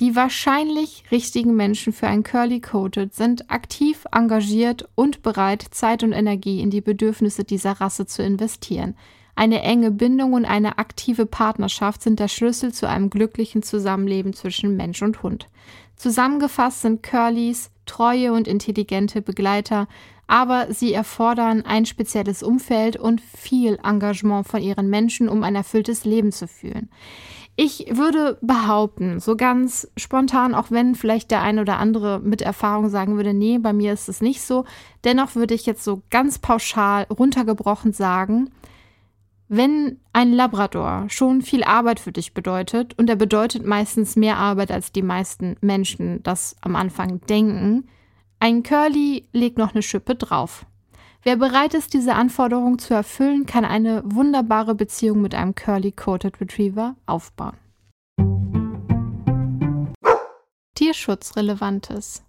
Die 0.00 0.16
wahrscheinlich 0.16 1.04
richtigen 1.12 1.54
Menschen 1.54 1.92
für 1.92 2.08
ein 2.08 2.24
Curly 2.24 2.60
Coated 2.60 3.14
sind 3.14 3.50
aktiv, 3.50 4.04
engagiert 4.10 4.88
und 4.96 5.22
bereit, 5.22 5.64
Zeit 5.70 6.02
und 6.02 6.12
Energie 6.12 6.60
in 6.60 6.70
die 6.70 6.80
Bedürfnisse 6.80 7.44
dieser 7.44 7.72
Rasse 7.72 8.04
zu 8.06 8.22
investieren. 8.22 8.96
Eine 9.36 9.62
enge 9.62 9.90
Bindung 9.90 10.32
und 10.32 10.44
eine 10.44 10.78
aktive 10.78 11.26
Partnerschaft 11.26 12.02
sind 12.02 12.18
der 12.18 12.28
Schlüssel 12.28 12.72
zu 12.72 12.88
einem 12.88 13.10
glücklichen 13.10 13.62
Zusammenleben 13.62 14.32
zwischen 14.32 14.76
Mensch 14.76 15.02
und 15.02 15.22
Hund. 15.22 15.48
Zusammengefasst 15.96 16.82
sind 16.82 17.02
Curlys 17.02 17.70
treue 17.86 18.32
und 18.32 18.48
intelligente 18.48 19.22
Begleiter, 19.22 19.86
aber 20.26 20.72
sie 20.72 20.92
erfordern 20.92 21.62
ein 21.62 21.86
spezielles 21.86 22.42
Umfeld 22.42 22.96
und 22.96 23.20
viel 23.20 23.78
Engagement 23.84 24.46
von 24.46 24.62
ihren 24.62 24.88
Menschen, 24.88 25.28
um 25.28 25.42
ein 25.42 25.54
erfülltes 25.54 26.04
Leben 26.04 26.32
zu 26.32 26.48
fühlen. 26.48 26.88
Ich 27.56 27.86
würde 27.88 28.36
behaupten, 28.40 29.20
so 29.20 29.36
ganz 29.36 29.88
spontan, 29.96 30.54
auch 30.54 30.72
wenn 30.72 30.96
vielleicht 30.96 31.30
der 31.30 31.40
ein 31.42 31.60
oder 31.60 31.78
andere 31.78 32.18
mit 32.18 32.42
Erfahrung 32.42 32.88
sagen 32.88 33.16
würde, 33.16 33.32
nee, 33.32 33.58
bei 33.58 33.72
mir 33.72 33.92
ist 33.92 34.08
es 34.08 34.20
nicht 34.20 34.42
so, 34.42 34.64
dennoch 35.04 35.36
würde 35.36 35.54
ich 35.54 35.64
jetzt 35.64 35.84
so 35.84 36.02
ganz 36.10 36.40
pauschal 36.40 37.04
runtergebrochen 37.04 37.92
sagen, 37.92 38.50
wenn 39.48 40.00
ein 40.12 40.32
Labrador 40.32 41.04
schon 41.08 41.42
viel 41.42 41.62
Arbeit 41.62 42.00
für 42.00 42.10
dich 42.10 42.34
bedeutet, 42.34 42.98
und 42.98 43.08
er 43.08 43.16
bedeutet 43.16 43.64
meistens 43.64 44.16
mehr 44.16 44.36
Arbeit, 44.36 44.72
als 44.72 44.90
die 44.90 45.02
meisten 45.02 45.56
Menschen 45.60 46.24
das 46.24 46.56
am 46.60 46.74
Anfang 46.74 47.20
denken, 47.28 47.86
ein 48.40 48.64
Curly 48.64 49.28
legt 49.32 49.58
noch 49.58 49.74
eine 49.74 49.82
Schippe 49.82 50.16
drauf. 50.16 50.66
Wer 51.26 51.36
bereit 51.36 51.72
ist, 51.72 51.94
diese 51.94 52.14
Anforderung 52.16 52.78
zu 52.78 52.92
erfüllen, 52.92 53.46
kann 53.46 53.64
eine 53.64 54.02
wunderbare 54.04 54.74
Beziehung 54.74 55.22
mit 55.22 55.34
einem 55.34 55.54
Curly-Coated 55.54 56.38
Retriever 56.38 56.96
aufbauen. 57.06 57.56
Tierschutzrelevantes. 60.74 62.24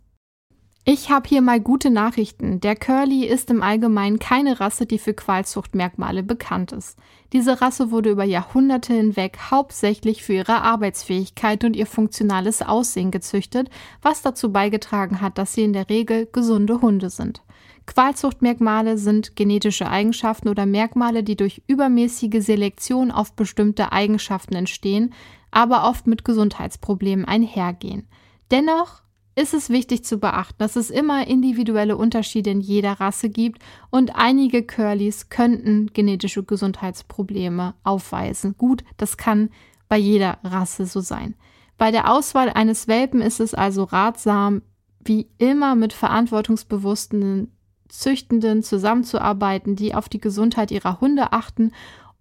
Ich 0.85 1.09
habe 1.09 1.27
hier 1.27 1.41
mal 1.41 1.59
gute 1.59 1.89
Nachrichten. 1.89 2.61
Der 2.61 2.77
Curly 2.77 3.25
ist 3.25 3.49
im 3.49 3.63
Allgemeinen 3.63 4.19
keine 4.19 4.61
Rasse, 4.61 4.85
die 4.85 4.99
für 4.99 5.13
Qualzuchtmerkmale 5.13 6.23
bekannt 6.23 6.71
ist. 6.71 6.97
Diese 7.33 7.59
Rasse 7.59 7.91
wurde 7.91 8.11
über 8.11 8.23
Jahrhunderte 8.23 8.93
hinweg 8.93 9.39
hauptsächlich 9.51 10.23
für 10.23 10.33
ihre 10.33 10.61
Arbeitsfähigkeit 10.61 11.65
und 11.65 11.75
ihr 11.75 11.87
funktionales 11.87 12.61
Aussehen 12.61 13.11
gezüchtet, 13.11 13.69
was 14.01 14.21
dazu 14.21 14.53
beigetragen 14.53 15.19
hat, 15.19 15.37
dass 15.37 15.53
sie 15.53 15.63
in 15.63 15.73
der 15.73 15.89
Regel 15.89 16.29
gesunde 16.31 16.79
Hunde 16.81 17.09
sind. 17.09 17.41
Qualzuchtmerkmale 17.85 18.97
sind 18.97 19.35
genetische 19.35 19.89
Eigenschaften 19.89 20.49
oder 20.49 20.65
Merkmale, 20.65 21.23
die 21.23 21.35
durch 21.35 21.61
übermäßige 21.67 22.43
Selektion 22.43 23.11
auf 23.11 23.33
bestimmte 23.33 23.91
Eigenschaften 23.91 24.55
entstehen, 24.55 25.13
aber 25.51 25.87
oft 25.87 26.07
mit 26.07 26.25
Gesundheitsproblemen 26.25 27.25
einhergehen. 27.25 28.07
Dennoch 28.51 29.01
ist 29.35 29.53
es 29.53 29.69
wichtig 29.69 30.03
zu 30.05 30.17
beachten, 30.17 30.55
dass 30.57 30.75
es 30.75 30.89
immer 30.89 31.27
individuelle 31.27 31.97
Unterschiede 31.97 32.49
in 32.49 32.61
jeder 32.61 32.93
Rasse 32.93 33.29
gibt 33.29 33.61
und 33.89 34.15
einige 34.15 34.63
Curlys 34.63 35.29
könnten 35.29 35.91
genetische 35.93 36.43
Gesundheitsprobleme 36.43 37.75
aufweisen. 37.83 38.55
Gut, 38.57 38.83
das 38.97 39.17
kann 39.17 39.49
bei 39.89 39.97
jeder 39.97 40.39
Rasse 40.43 40.85
so 40.85 41.01
sein. 41.01 41.35
Bei 41.77 41.91
der 41.91 42.11
Auswahl 42.11 42.49
eines 42.49 42.87
Welpen 42.87 43.21
ist 43.21 43.41
es 43.41 43.53
also 43.53 43.83
ratsam, 43.83 44.61
wie 45.03 45.27
immer 45.37 45.75
mit 45.75 45.93
verantwortungsbewussten 45.93 47.51
Züchtenden 47.99 48.63
zusammenzuarbeiten, 48.63 49.75
die 49.75 49.93
auf 49.93 50.09
die 50.09 50.21
Gesundheit 50.21 50.71
ihrer 50.71 51.01
Hunde 51.01 51.31
achten 51.33 51.71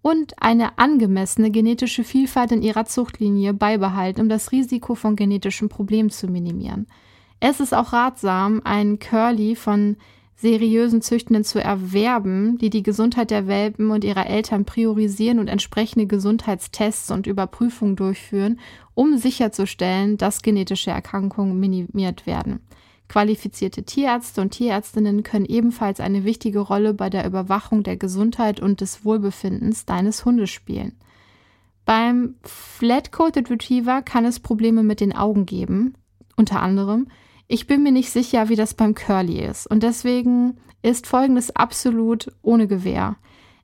und 0.01 0.33
eine 0.41 0.77
angemessene 0.77 1.49
genetische 1.49 2.03
Vielfalt 2.03 2.51
in 2.51 2.61
ihrer 2.61 2.85
Zuchtlinie 2.85 3.53
beibehalten, 3.53 4.21
um 4.21 4.29
das 4.29 4.51
Risiko 4.51 4.93
von 4.93 5.15
genetischen 5.15 5.67
Problemen 5.67 6.11
zu 6.11 6.27
minimieren. 6.27 6.87
Es 7.39 7.59
ist 7.59 7.73
auch 7.73 7.91
ratsam, 7.91 8.61
einen 8.63 8.99
Curly 8.99 9.55
von 9.55 9.97
seriösen 10.35 11.01
Züchtenden 11.01 11.43
zu 11.43 11.63
erwerben, 11.63 12.57
die 12.57 12.69
die 12.69 12.83
Gesundheit 12.83 13.31
der 13.31 13.47
Welpen 13.47 13.89
und 13.89 14.03
ihrer 14.03 14.27
Eltern 14.27 14.65
priorisieren 14.65 15.39
und 15.39 15.47
entsprechende 15.47 16.07
Gesundheitstests 16.07 17.09
und 17.09 17.25
Überprüfungen 17.25 17.95
durchführen, 17.95 18.59
um 18.93 19.17
sicherzustellen, 19.17 20.17
dass 20.17 20.41
genetische 20.41 20.91
Erkrankungen 20.91 21.59
minimiert 21.59 22.27
werden. 22.27 22.59
Qualifizierte 23.07 23.83
Tierärzte 23.83 24.41
und 24.41 24.51
Tierärztinnen 24.51 25.23
können 25.23 25.45
ebenfalls 25.45 25.99
eine 25.99 26.23
wichtige 26.25 26.59
Rolle 26.59 26.93
bei 26.93 27.09
der 27.09 27.25
Überwachung 27.25 27.83
der 27.83 27.97
Gesundheit 27.97 28.59
und 28.59 28.81
des 28.81 29.05
Wohlbefindens 29.05 29.85
deines 29.85 30.25
Hundes 30.25 30.49
spielen. 30.49 30.93
Beim 31.85 32.35
Flat-Coated 32.43 33.49
Retriever 33.51 34.01
kann 34.01 34.25
es 34.25 34.39
Probleme 34.39 34.81
mit 34.81 34.99
den 34.99 35.15
Augen 35.15 35.45
geben, 35.45 35.93
unter 36.35 36.61
anderem. 36.61 37.07
Ich 37.47 37.67
bin 37.67 37.83
mir 37.83 37.91
nicht 37.91 38.09
sicher, 38.09 38.49
wie 38.49 38.55
das 38.55 38.73
beim 38.73 38.95
Curly 38.95 39.39
ist 39.39 39.67
und 39.67 39.83
deswegen 39.83 40.57
ist 40.81 41.05
Folgendes 41.05 41.55
absolut 41.55 42.31
ohne 42.41 42.67
Gewähr. 42.67 43.17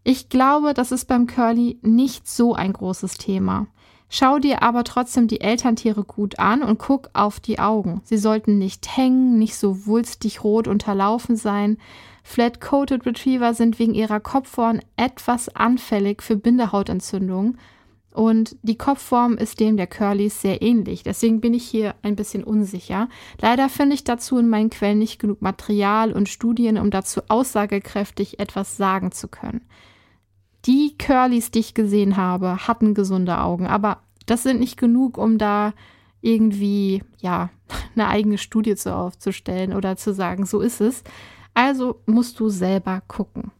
Ich 0.04 0.30
glaube, 0.30 0.73
das 0.73 0.91
ist 0.91 1.06
beim 1.06 1.25
Curly 1.25 1.80
nicht 1.82 2.27
so 2.27 2.54
ein 2.54 2.73
großes 2.73 3.17
Thema. 3.17 3.67
Schau 4.13 4.39
dir 4.39 4.62
aber 4.62 4.84
trotzdem 4.84 5.30
die 5.30 5.39
Elterntiere 5.39 6.04
gut 6.04 6.38
an 6.38 6.63
und 6.63 6.78
guck 6.80 7.10
auf 7.13 7.39
die 7.39 7.60
Augen. 7.60 8.02
Sie 8.04 8.17
sollten 8.17 8.58
nicht 8.58 8.97
hängen, 8.97 9.39
nicht 9.39 9.56
so 9.56 9.86
wulstig 9.86 10.43
rot 10.43 10.67
unterlaufen 10.67 11.38
sein. 11.38 11.78
Flat-Coated 12.24 13.06
Retriever 13.06 13.54
sind 13.54 13.80
wegen 13.80 13.93
ihrer 13.93 14.19
Kopfform 14.19 14.82
etwas 14.97 15.56
anfällig 15.56 16.21
für 16.21 16.36
Bindehautentzündungen 16.36 17.58
und 18.13 18.58
die 18.62 18.78
Kopfform 18.78 19.38
ist 19.38 19.62
dem 19.62 19.78
der 19.78 19.88
Curlys 19.88 20.41
sehr 20.41 20.62
ähnlich. 20.62 21.04
Deswegen 21.04 21.39
bin 21.39 21.54
ich 21.54 21.63
hier 21.63 21.95
ein 22.02 22.17
bisschen 22.17 22.43
unsicher. 22.43 23.08
Leider 23.39 23.69
finde 23.69 23.95
ich 23.95 24.04
dazu 24.04 24.38
in 24.38 24.50
meinen 24.50 24.69
Quellen 24.69 25.00
nicht 25.00 25.19
genug 25.19 25.41
Material 25.41 26.12
und 26.12 26.28
Studien, 26.28 26.78
um 26.78 26.91
dazu 26.91 27.21
aussagekräftig 27.30 28.39
etwas 28.39 28.76
sagen 28.76 29.13
zu 29.13 29.30
können. 29.30 29.62
Die 30.65 30.95
Curlys, 30.97 31.52
die 31.52 31.60
ich 31.60 31.74
gesehen 31.74 32.17
habe, 32.17 32.67
hatten 32.67 32.93
gesunde 32.93 33.39
Augen, 33.39 33.67
aber 33.67 34.02
das 34.26 34.43
sind 34.43 34.60
nicht 34.60 34.78
genug, 34.78 35.17
um 35.17 35.38
da 35.38 35.74
irgendwie, 36.21 37.04
ja, 37.19 37.50
eine 37.95 38.08
eigene 38.08 38.38
Studie 38.38 38.76
zu 38.76 38.95
aufzustellen 38.95 39.74
oder 39.74 39.97
zu 39.97 40.13
sagen, 40.13 40.45
so 40.45 40.62
ist 40.62 40.82
es. 40.82 41.04
Also 41.54 42.02
musst 42.06 42.39
du 42.39 42.50
selber 42.50 43.02
gucken. 43.08 43.52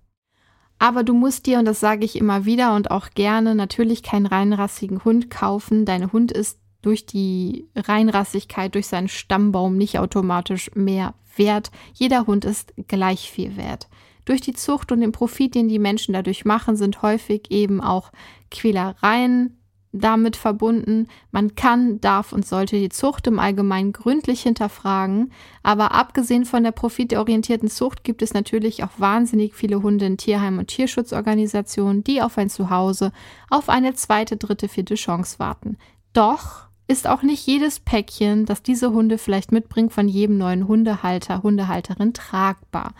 Aber 0.80 1.04
du 1.04 1.14
musst 1.14 1.46
dir, 1.46 1.60
und 1.60 1.66
das 1.66 1.80
sage 1.80 2.06
ich 2.06 2.16
immer 2.16 2.46
wieder 2.46 2.76
und 2.76 2.90
auch 2.90 3.12
gerne, 3.12 3.54
natürlich 3.54 4.02
keinen 4.02 4.26
reinrassigen 4.26 5.04
Hund 5.04 5.30
kaufen. 5.30 5.86
Dein 5.86 6.12
Hund 6.12 6.32
ist 6.32 6.60
durch 6.82 7.06
die 7.06 7.68
Reinrassigkeit, 7.76 8.74
durch 8.74 8.88
seinen 8.88 9.08
Stammbaum 9.08 9.78
nicht 9.78 10.00
automatisch 10.00 10.72
mehr 10.74 11.14
wert. 11.36 11.70
Jeder 11.94 12.26
Hund 12.26 12.46
ist 12.46 12.74
gleich 12.88 13.30
viel 13.30 13.58
wert. 13.58 13.90
Durch 14.26 14.42
die 14.42 14.54
Zucht 14.54 14.92
und 14.92 15.02
den 15.02 15.12
Profit, 15.12 15.56
den 15.56 15.70
die 15.70 15.80
Menschen 15.80 16.14
dadurch 16.14 16.46
machen, 16.46 16.76
sind 16.76 17.02
häufig 17.02 17.50
eben 17.50 17.82
auch 17.82 18.12
Quälereien, 18.50 19.58
damit 19.94 20.36
verbunden. 20.36 21.08
Man 21.32 21.56
kann, 21.56 22.00
darf 22.00 22.32
und 22.32 22.46
sollte 22.46 22.80
die 22.80 22.90
Zucht 22.90 23.28
im 23.28 23.40
Allgemeinen 23.40 23.92
gründlich 23.92 24.42
hinterfragen. 24.44 25.32
Aber 25.64 25.94
abgesehen 25.94 26.46
von 26.46 26.64
der 26.64 26.72
profitorientierten 26.72 27.70
Zucht 27.70 28.04
gibt 28.04 28.22
es 28.22 28.34
natürlich 28.34 28.84
auch 28.84 28.92
wahnsinnig 28.98 29.54
viele 29.54 29.82
Hunde 29.82 30.06
in 30.06 30.18
Tierheim- 30.18 30.60
und 30.60 30.68
Tierschutzorganisationen, 30.68 32.04
die 32.04 32.22
auf 32.22 32.38
ein 32.38 32.50
Zuhause, 32.50 33.12
auf 33.50 33.70
eine 33.70 33.94
zweite, 33.94 34.38
dritte, 34.38 34.68
vierte 34.68 34.96
Chance 34.96 35.40
warten. 35.40 35.78
Doch 36.14 36.68
ist 36.88 37.08
auch 37.08 37.24
nicht 37.24 37.46
jedes 37.48 37.80
Päckchen, 37.80 38.46
das 38.46 38.64
diese 38.64 38.92
Hunde 38.92 39.18
vielleicht 39.18 39.52
mitbringt, 39.52 39.94
von 39.94 40.08
jedem 40.08 40.38
neuen 40.38 40.68
Hundehalter, 40.68 41.42
Hundehalterin 41.42 42.14
tragbar. 42.14 42.94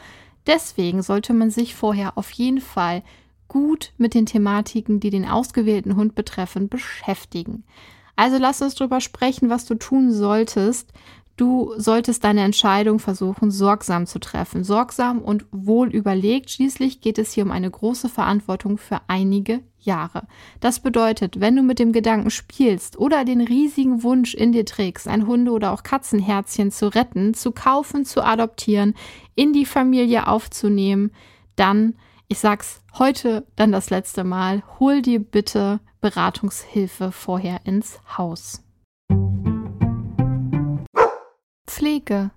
Deswegen 0.48 1.02
sollte 1.02 1.34
man 1.34 1.52
sich 1.52 1.76
vorher 1.76 2.18
auf 2.18 2.32
jeden 2.32 2.62
Fall 2.62 3.04
gut 3.48 3.94
mit 3.98 4.14
den 4.14 4.26
Thematiken, 4.26 5.00
die 5.00 5.10
den 5.10 5.28
ausgewählten 5.28 5.96
Hund 5.96 6.16
betreffen, 6.16 6.70
beschäftigen. 6.70 7.64
Also 8.16 8.38
lass 8.38 8.62
uns 8.62 8.76
darüber 8.76 9.02
sprechen, 9.02 9.50
was 9.50 9.66
du 9.66 9.76
tun 9.76 10.12
solltest. 10.12 10.92
Du 11.38 11.74
solltest 11.78 12.24
deine 12.24 12.44
Entscheidung 12.44 13.00
versuchen, 13.00 13.52
sorgsam 13.52 14.06
zu 14.06 14.20
treffen. 14.20 14.64
Sorgsam 14.64 15.20
und 15.20 15.46
wohl 15.52 15.90
überlegt. 15.90 16.52
Schließlich 16.52 17.02
geht 17.02 17.18
es 17.18 17.34
hier 17.34 17.44
um 17.44 17.52
eine 17.52 17.70
große 17.70 18.10
Verantwortung 18.10 18.78
für 18.78 19.02
einige 19.08 19.62
Jahre. 19.82 20.28
Das 20.60 20.80
bedeutet, 20.80 21.40
wenn 21.40 21.56
du 21.56 21.64
mit 21.64 21.80
dem 21.80 21.92
Gedanken 21.92 22.30
spielst 22.30 22.98
oder 22.98 23.26
den 23.26 23.42
riesigen 23.42 24.04
Wunsch 24.04 24.34
in 24.34 24.52
dir 24.52 24.66
trägst, 24.66 25.08
ein 25.08 25.28
Hunde- 25.28 25.52
oder 25.52 25.74
auch 25.74 25.84
Katzenherzchen 25.84 26.72
zu 26.72 26.88
retten, 26.88 27.34
zu 27.34 27.52
kaufen, 27.52 28.06
zu 28.06 28.24
adoptieren, 28.24 28.96
in 29.36 29.54
die 29.54 29.66
Familie 29.66 30.28
aufzunehmen, 30.28 31.12
dann 31.56 31.96
ich 32.32 32.40
sag's 32.40 32.82
heute 32.98 33.46
dann 33.58 33.74
das 33.74 33.90
letzte 33.90 34.24
Mal, 34.24 34.64
hol 34.80 35.02
dir 35.02 35.20
bitte 35.20 35.82
Beratungshilfe 36.00 37.12
vorher 37.12 37.60
ins 37.66 38.00
Haus. 38.18 38.64
Pflege. 41.68 42.32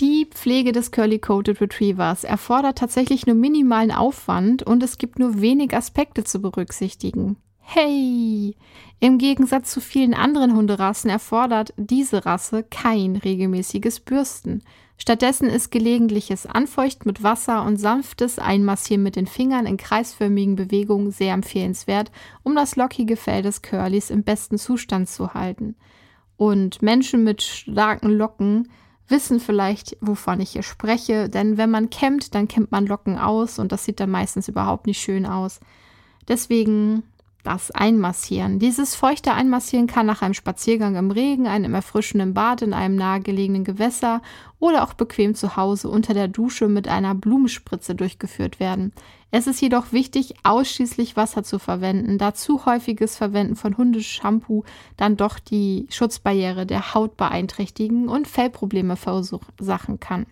Die 0.00 0.26
Pflege 0.28 0.72
des 0.72 0.90
Curly-Coated 0.90 1.60
Retrievers 1.60 2.24
erfordert 2.24 2.78
tatsächlich 2.78 3.26
nur 3.26 3.36
minimalen 3.36 3.92
Aufwand 3.92 4.64
und 4.64 4.82
es 4.82 4.98
gibt 4.98 5.20
nur 5.20 5.40
wenig 5.40 5.74
Aspekte 5.76 6.24
zu 6.24 6.40
berücksichtigen. 6.40 7.36
Hey! 7.60 8.56
Im 8.98 9.18
Gegensatz 9.18 9.70
zu 9.70 9.80
vielen 9.80 10.12
anderen 10.12 10.56
Hunderassen 10.56 11.10
erfordert 11.10 11.72
diese 11.76 12.26
Rasse 12.26 12.64
kein 12.64 13.16
regelmäßiges 13.16 14.00
Bürsten. 14.00 14.62
Stattdessen 14.96 15.48
ist 15.48 15.70
gelegentliches 15.70 16.46
Anfeuchten 16.46 17.08
mit 17.08 17.22
Wasser 17.22 17.64
und 17.64 17.76
sanftes 17.76 18.38
Einmassieren 18.38 19.02
mit 19.02 19.16
den 19.16 19.26
Fingern 19.26 19.66
in 19.66 19.76
kreisförmigen 19.76 20.56
Bewegungen 20.56 21.10
sehr 21.10 21.34
empfehlenswert, 21.34 22.10
um 22.42 22.54
das 22.54 22.76
lockige 22.76 23.16
Fell 23.16 23.42
des 23.42 23.62
Curlys 23.62 24.10
im 24.10 24.24
besten 24.24 24.58
Zustand 24.58 25.08
zu 25.08 25.34
halten. 25.34 25.76
Und 26.36 26.82
Menschen 26.82 27.24
mit 27.24 27.42
starken 27.42 28.10
Locken 28.10 28.68
wissen 29.08 29.40
vielleicht, 29.40 29.96
wovon 30.00 30.40
ich 30.40 30.50
hier 30.50 30.62
spreche, 30.62 31.28
denn 31.28 31.56
wenn 31.56 31.70
man 31.70 31.90
kämmt, 31.90 32.34
dann 32.34 32.48
kämmt 32.48 32.72
man 32.72 32.86
Locken 32.86 33.18
aus 33.18 33.58
und 33.58 33.72
das 33.72 33.84
sieht 33.84 34.00
dann 34.00 34.10
meistens 34.10 34.48
überhaupt 34.48 34.86
nicht 34.86 35.00
schön 35.00 35.26
aus. 35.26 35.60
Deswegen 36.28 37.02
das 37.44 37.70
Einmassieren. 37.70 38.58
Dieses 38.58 38.94
feuchte 38.94 39.34
Einmassieren 39.34 39.86
kann 39.86 40.06
nach 40.06 40.22
einem 40.22 40.34
Spaziergang 40.34 40.96
im 40.96 41.10
Regen, 41.10 41.46
einem 41.46 41.74
erfrischenden 41.74 42.32
Bad 42.32 42.62
in 42.62 42.72
einem 42.72 42.96
nahegelegenen 42.96 43.64
Gewässer 43.64 44.22
oder 44.58 44.82
auch 44.82 44.94
bequem 44.94 45.34
zu 45.34 45.56
Hause 45.56 45.90
unter 45.90 46.14
der 46.14 46.28
Dusche 46.28 46.68
mit 46.68 46.88
einer 46.88 47.14
Blumenspritze 47.14 47.94
durchgeführt 47.94 48.60
werden. 48.60 48.92
Es 49.36 49.48
ist 49.48 49.60
jedoch 49.60 49.90
wichtig, 49.90 50.34
ausschließlich 50.44 51.16
Wasser 51.16 51.42
zu 51.42 51.58
verwenden, 51.58 52.18
da 52.18 52.34
zu 52.34 52.66
häufiges 52.66 53.16
Verwenden 53.16 53.56
von 53.56 53.76
Hundeshampoo 53.76 54.62
dann 54.96 55.16
doch 55.16 55.40
die 55.40 55.88
Schutzbarriere 55.90 56.66
der 56.66 56.94
Haut 56.94 57.16
beeinträchtigen 57.16 58.08
und 58.08 58.28
Fellprobleme 58.28 58.94
verursachen 58.94 59.98
kann. 59.98 60.26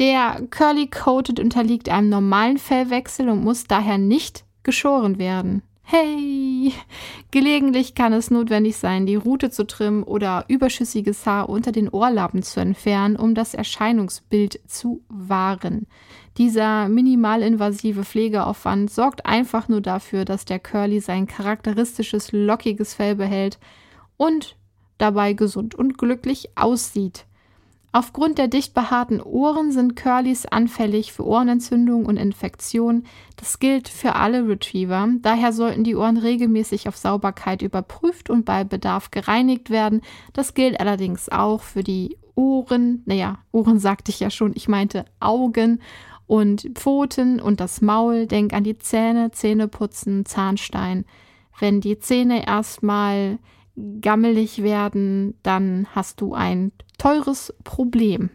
Der 0.00 0.42
Curly 0.50 0.88
Coated 0.88 1.38
unterliegt 1.38 1.88
einem 1.88 2.08
normalen 2.08 2.58
Fellwechsel 2.58 3.28
und 3.28 3.44
muss 3.44 3.62
daher 3.62 3.96
nicht 3.96 4.44
geschoren 4.64 5.20
werden. 5.20 5.62
Hey! 5.84 6.72
Gelegentlich 7.30 7.94
kann 7.94 8.12
es 8.12 8.30
notwendig 8.30 8.76
sein, 8.76 9.06
die 9.06 9.16
Rute 9.16 9.50
zu 9.50 9.66
trimmen 9.66 10.02
oder 10.02 10.46
überschüssiges 10.48 11.26
Haar 11.26 11.48
unter 11.48 11.70
den 11.70 11.90
Ohrlappen 11.90 12.42
zu 12.42 12.58
entfernen, 12.58 13.14
um 13.14 13.36
das 13.36 13.54
Erscheinungsbild 13.54 14.60
zu 14.66 15.02
wahren. 15.08 15.86
Dieser 16.36 16.88
minimalinvasive 16.88 18.04
Pflegeaufwand 18.04 18.90
sorgt 18.90 19.24
einfach 19.24 19.68
nur 19.68 19.80
dafür, 19.80 20.24
dass 20.24 20.44
der 20.44 20.58
Curly 20.58 21.00
sein 21.00 21.26
charakteristisches 21.26 22.32
lockiges 22.32 22.94
Fell 22.94 23.14
behält 23.14 23.58
und 24.16 24.56
dabei 24.98 25.32
gesund 25.32 25.74
und 25.74 25.96
glücklich 25.96 26.50
aussieht. 26.56 27.26
Aufgrund 27.92 28.38
der 28.38 28.48
dicht 28.48 28.74
behaarten 28.74 29.20
Ohren 29.20 29.70
sind 29.70 29.94
Curlys 29.94 30.46
anfällig 30.46 31.12
für 31.12 31.24
Ohrenentzündung 31.24 32.06
und 32.06 32.16
Infektion. 32.16 33.04
Das 33.36 33.60
gilt 33.60 33.86
für 33.86 34.16
alle 34.16 34.48
Retriever. 34.48 35.08
Daher 35.22 35.52
sollten 35.52 35.84
die 35.84 35.94
Ohren 35.94 36.16
regelmäßig 36.16 36.88
auf 36.88 36.96
Sauberkeit 36.96 37.62
überprüft 37.62 38.30
und 38.30 38.44
bei 38.44 38.64
Bedarf 38.64 39.12
gereinigt 39.12 39.70
werden. 39.70 40.00
Das 40.32 40.54
gilt 40.54 40.80
allerdings 40.80 41.28
auch 41.28 41.62
für 41.62 41.84
die 41.84 42.18
Ohren. 42.34 43.02
Naja, 43.06 43.38
Ohren 43.52 43.78
sagte 43.78 44.10
ich 44.10 44.18
ja 44.18 44.30
schon, 44.30 44.54
ich 44.56 44.66
meinte 44.66 45.04
Augen 45.20 45.80
und 46.26 46.70
Pfoten 46.74 47.40
und 47.40 47.60
das 47.60 47.80
Maul. 47.80 48.26
Denk 48.26 48.52
an 48.52 48.64
die 48.64 48.78
Zähne, 48.78 49.30
Zähneputzen, 49.30 50.24
Zahnstein. 50.24 51.04
Wenn 51.58 51.80
die 51.80 51.98
Zähne 51.98 52.46
erstmal 52.46 53.38
gammelig 54.00 54.62
werden, 54.62 55.38
dann 55.42 55.86
hast 55.94 56.20
du 56.20 56.34
ein 56.34 56.72
teures 56.98 57.54
Problem. 57.64 58.30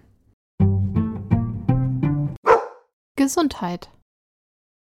Gesundheit. 3.15 3.89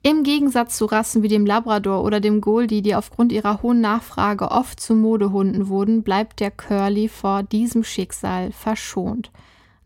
Im 0.05 0.23
Gegensatz 0.23 0.77
zu 0.77 0.85
Rassen 0.85 1.23
wie 1.23 1.29
dem 1.29 1.45
Labrador 1.45 2.03
oder 2.03 2.19
dem 2.19 2.41
Goldie, 2.41 2.81
die 2.81 2.93
aufgrund 2.93 3.31
ihrer 3.31 3.61
hohen 3.61 3.79
Nachfrage 3.79 4.51
oft 4.51 4.81
zu 4.81 4.95
Modehunden 4.95 5.69
wurden, 5.69 6.03
bleibt 6.03 6.41
der 6.41 6.51
Curly 6.51 7.07
vor 7.07 7.43
diesem 7.43 7.85
Schicksal 7.85 8.51
verschont. 8.51 9.31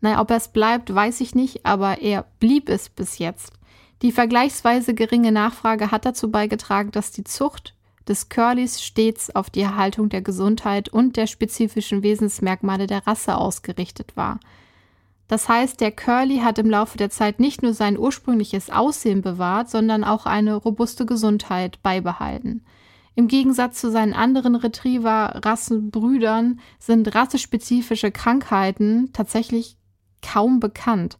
Naja, 0.00 0.20
ob 0.20 0.30
er 0.30 0.36
es 0.36 0.48
bleibt, 0.48 0.94
weiß 0.94 1.20
ich 1.20 1.34
nicht, 1.34 1.66
aber 1.66 2.00
er 2.00 2.24
blieb 2.38 2.68
es 2.68 2.88
bis 2.88 3.18
jetzt. 3.18 3.52
Die 4.02 4.12
vergleichsweise 4.12 4.94
geringe 4.94 5.32
Nachfrage 5.32 5.90
hat 5.90 6.04
dazu 6.04 6.30
beigetragen, 6.30 6.92
dass 6.92 7.10
die 7.10 7.24
Zucht 7.24 7.74
des 8.06 8.28
Curlys 8.28 8.82
stets 8.82 9.34
auf 9.34 9.50
die 9.50 9.60
Erhaltung 9.60 10.08
der 10.08 10.22
Gesundheit 10.22 10.88
und 10.88 11.16
der 11.16 11.26
spezifischen 11.26 12.02
Wesensmerkmale 12.02 12.86
der 12.86 13.06
Rasse 13.06 13.36
ausgerichtet 13.36 14.16
war. 14.16 14.38
Das 15.26 15.48
heißt, 15.48 15.80
der 15.80 15.92
Curly 15.92 16.38
hat 16.38 16.58
im 16.58 16.70
Laufe 16.70 16.96
der 16.96 17.10
Zeit 17.10 17.38
nicht 17.38 17.62
nur 17.62 17.74
sein 17.74 17.98
ursprüngliches 17.98 18.70
Aussehen 18.70 19.20
bewahrt, 19.20 19.68
sondern 19.68 20.04
auch 20.04 20.24
eine 20.24 20.54
robuste 20.54 21.04
Gesundheit 21.04 21.82
beibehalten. 21.82 22.64
Im 23.14 23.28
Gegensatz 23.28 23.80
zu 23.80 23.90
seinen 23.90 24.14
anderen 24.14 24.54
Retriever-Rassenbrüdern 24.54 26.60
sind 26.78 27.14
rassespezifische 27.14 28.10
Krankheiten 28.10 29.10
tatsächlich 29.12 29.77
kaum 30.22 30.60
bekannt. 30.60 31.18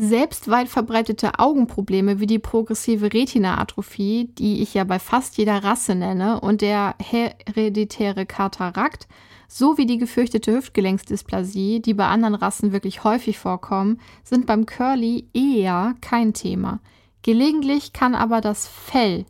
Selbst 0.00 0.48
weit 0.48 0.68
verbreitete 0.68 1.40
Augenprobleme 1.40 2.20
wie 2.20 2.26
die 2.26 2.38
progressive 2.38 3.12
Retina-Atrophie, 3.12 4.30
die 4.38 4.62
ich 4.62 4.74
ja 4.74 4.84
bei 4.84 5.00
fast 5.00 5.36
jeder 5.38 5.64
Rasse 5.64 5.96
nenne, 5.96 6.40
und 6.40 6.60
der 6.60 6.94
hereditäre 7.00 8.24
Katarakt 8.24 9.08
sowie 9.48 9.86
die 9.86 9.98
gefürchtete 9.98 10.52
Hüftgelenksdysplasie, 10.52 11.80
die 11.80 11.94
bei 11.94 12.06
anderen 12.06 12.36
Rassen 12.36 12.70
wirklich 12.70 13.02
häufig 13.02 13.38
vorkommen, 13.38 14.00
sind 14.22 14.46
beim 14.46 14.66
Curly 14.66 15.26
eher 15.32 15.96
kein 16.00 16.32
Thema. 16.32 16.80
Gelegentlich 17.22 17.92
kann 17.92 18.14
aber 18.14 18.40
das 18.40 18.68
Fell 18.68 19.26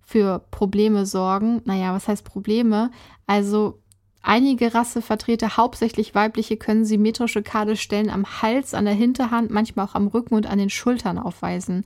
für 0.00 0.44
Probleme 0.50 1.06
sorgen. 1.06 1.60
Naja, 1.64 1.92
was 1.92 2.06
heißt 2.06 2.24
Probleme? 2.24 2.90
Also 3.26 3.80
Einige 4.26 4.72
Rassevertreter, 4.72 5.58
hauptsächlich 5.58 6.14
weibliche, 6.14 6.56
können 6.56 6.86
symmetrische 6.86 7.42
Kadestellen 7.42 8.08
am 8.08 8.40
Hals, 8.40 8.72
an 8.72 8.86
der 8.86 8.94
Hinterhand, 8.94 9.50
manchmal 9.50 9.84
auch 9.84 9.94
am 9.94 10.06
Rücken 10.06 10.34
und 10.34 10.46
an 10.46 10.56
den 10.56 10.70
Schultern 10.70 11.18
aufweisen. 11.18 11.84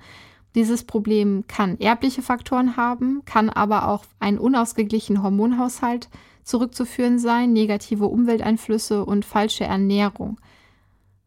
Dieses 0.54 0.84
Problem 0.84 1.46
kann 1.48 1.80
erbliche 1.80 2.22
Faktoren 2.22 2.76
haben, 2.76 3.22
kann 3.24 3.50
aber 3.50 3.88
auch 3.88 4.04
einen 4.20 4.38
unausgeglichenen 4.38 5.24
Hormonhaushalt 5.24 6.08
zurückzuführen 6.44 7.18
sein, 7.18 7.52
negative 7.52 8.06
Umwelteinflüsse 8.06 9.04
und 9.04 9.24
falsche 9.24 9.64
Ernährung. 9.64 10.40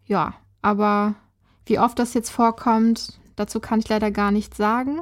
Ja, 0.05 0.35
aber 0.61 1.15
wie 1.65 1.77
oft 1.77 1.99
das 1.99 2.13
jetzt 2.13 2.29
vorkommt, 2.29 3.19
dazu 3.35 3.59
kann 3.59 3.79
ich 3.79 3.89
leider 3.89 4.11
gar 4.11 4.31
nichts 4.31 4.55
sagen. 4.55 5.01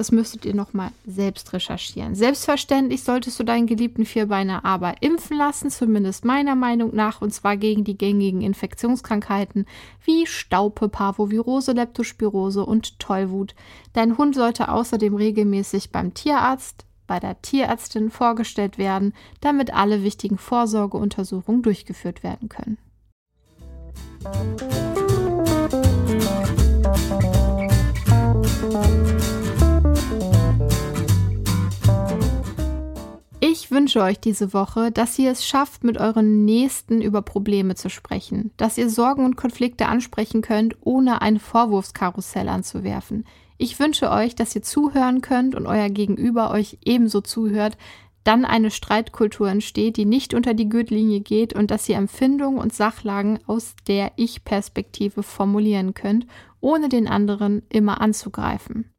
Das 0.00 0.12
müsstet 0.12 0.46
ihr 0.46 0.54
nochmal 0.54 0.92
selbst 1.04 1.52
recherchieren. 1.52 2.14
Selbstverständlich 2.14 3.02
solltest 3.04 3.38
du 3.38 3.44
deinen 3.44 3.66
geliebten 3.66 4.06
Vierbeiner 4.06 4.64
aber 4.64 5.02
impfen 5.02 5.36
lassen, 5.36 5.68
zumindest 5.68 6.24
meiner 6.24 6.54
Meinung 6.54 6.96
nach, 6.96 7.20
und 7.20 7.34
zwar 7.34 7.58
gegen 7.58 7.84
die 7.84 7.98
gängigen 7.98 8.40
Infektionskrankheiten 8.40 9.66
wie 10.02 10.26
Staupe, 10.26 10.88
Parvovirose, 10.88 11.72
Leptospirose 11.72 12.64
und 12.64 12.98
Tollwut. 12.98 13.54
Dein 13.92 14.16
Hund 14.16 14.34
sollte 14.34 14.70
außerdem 14.70 15.14
regelmäßig 15.14 15.92
beim 15.92 16.14
Tierarzt, 16.14 16.86
bei 17.06 17.20
der 17.20 17.42
Tierärztin 17.42 18.08
vorgestellt 18.08 18.78
werden, 18.78 19.12
damit 19.42 19.74
alle 19.74 20.02
wichtigen 20.02 20.38
Vorsorgeuntersuchungen 20.38 21.60
durchgeführt 21.60 22.22
werden 22.22 22.48
können. 22.48 22.78
Ich 33.70 33.76
wünsche 33.76 34.02
euch 34.02 34.18
diese 34.18 34.52
Woche, 34.52 34.90
dass 34.90 35.16
ihr 35.16 35.30
es 35.30 35.46
schafft, 35.46 35.84
mit 35.84 35.96
euren 35.96 36.44
Nächsten 36.44 37.00
über 37.00 37.22
Probleme 37.22 37.76
zu 37.76 37.88
sprechen, 37.88 38.50
dass 38.56 38.76
ihr 38.76 38.90
Sorgen 38.90 39.24
und 39.24 39.36
Konflikte 39.36 39.86
ansprechen 39.86 40.42
könnt, 40.42 40.76
ohne 40.80 41.22
ein 41.22 41.38
Vorwurfskarussell 41.38 42.48
anzuwerfen. 42.48 43.24
Ich 43.58 43.78
wünsche 43.78 44.10
euch, 44.10 44.34
dass 44.34 44.56
ihr 44.56 44.62
zuhören 44.62 45.20
könnt 45.20 45.54
und 45.54 45.68
euer 45.68 45.88
Gegenüber 45.88 46.50
euch 46.50 46.78
ebenso 46.84 47.20
zuhört, 47.20 47.78
dann 48.24 48.44
eine 48.44 48.72
Streitkultur 48.72 49.48
entsteht, 49.48 49.98
die 49.98 50.04
nicht 50.04 50.34
unter 50.34 50.52
die 50.52 50.68
Gürtellinie 50.68 51.20
geht 51.20 51.52
und 51.52 51.70
dass 51.70 51.88
ihr 51.88 51.96
Empfindungen 51.96 52.58
und 52.58 52.74
Sachlagen 52.74 53.38
aus 53.46 53.76
der 53.86 54.10
Ich-Perspektive 54.16 55.22
formulieren 55.22 55.94
könnt, 55.94 56.26
ohne 56.60 56.88
den 56.88 57.06
anderen 57.06 57.62
immer 57.68 58.00
anzugreifen. 58.00 58.90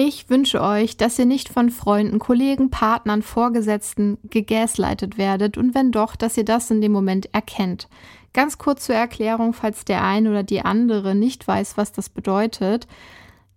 Ich 0.00 0.30
wünsche 0.30 0.62
euch, 0.62 0.96
dass 0.96 1.18
ihr 1.18 1.26
nicht 1.26 1.48
von 1.48 1.70
Freunden, 1.70 2.20
Kollegen, 2.20 2.70
Partnern, 2.70 3.20
Vorgesetzten 3.20 4.16
gegaslightet 4.22 5.18
werdet 5.18 5.58
und 5.58 5.74
wenn 5.74 5.90
doch, 5.90 6.14
dass 6.14 6.36
ihr 6.36 6.44
das 6.44 6.70
in 6.70 6.80
dem 6.80 6.92
Moment 6.92 7.34
erkennt. 7.34 7.88
Ganz 8.32 8.58
kurz 8.58 8.84
zur 8.84 8.94
Erklärung, 8.94 9.54
falls 9.54 9.84
der 9.84 10.04
eine 10.04 10.30
oder 10.30 10.44
die 10.44 10.60
andere 10.60 11.16
nicht 11.16 11.48
weiß, 11.48 11.76
was 11.76 11.90
das 11.90 12.10
bedeutet. 12.10 12.86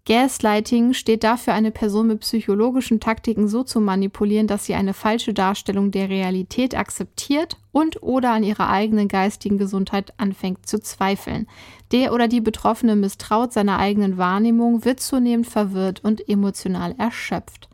Gaslighting 0.05 0.93
steht 0.93 1.23
dafür, 1.23 1.53
eine 1.53 1.69
Person 1.69 2.07
mit 2.07 2.21
psychologischen 2.21 2.99
Taktiken 2.99 3.47
so 3.47 3.63
zu 3.63 3.79
manipulieren, 3.79 4.47
dass 4.47 4.65
sie 4.65 4.73
eine 4.73 4.95
falsche 4.95 5.33
Darstellung 5.33 5.91
der 5.91 6.09
Realität 6.09 6.75
akzeptiert 6.75 7.57
und 7.71 8.01
oder 8.01 8.31
an 8.31 8.43
ihrer 8.43 8.69
eigenen 8.69 9.07
geistigen 9.07 9.59
Gesundheit 9.59 10.13
anfängt 10.17 10.65
zu 10.65 10.79
zweifeln. 10.79 11.47
Der 11.91 12.13
oder 12.13 12.27
die 12.27 12.41
Betroffene 12.41 12.95
misstraut 12.95 13.53
seiner 13.53 13.77
eigenen 13.77 14.17
Wahrnehmung, 14.17 14.85
wird 14.85 15.01
zunehmend 15.01 15.47
verwirrt 15.47 16.03
und 16.03 16.27
emotional 16.27 16.95
erschöpft. 16.97 17.69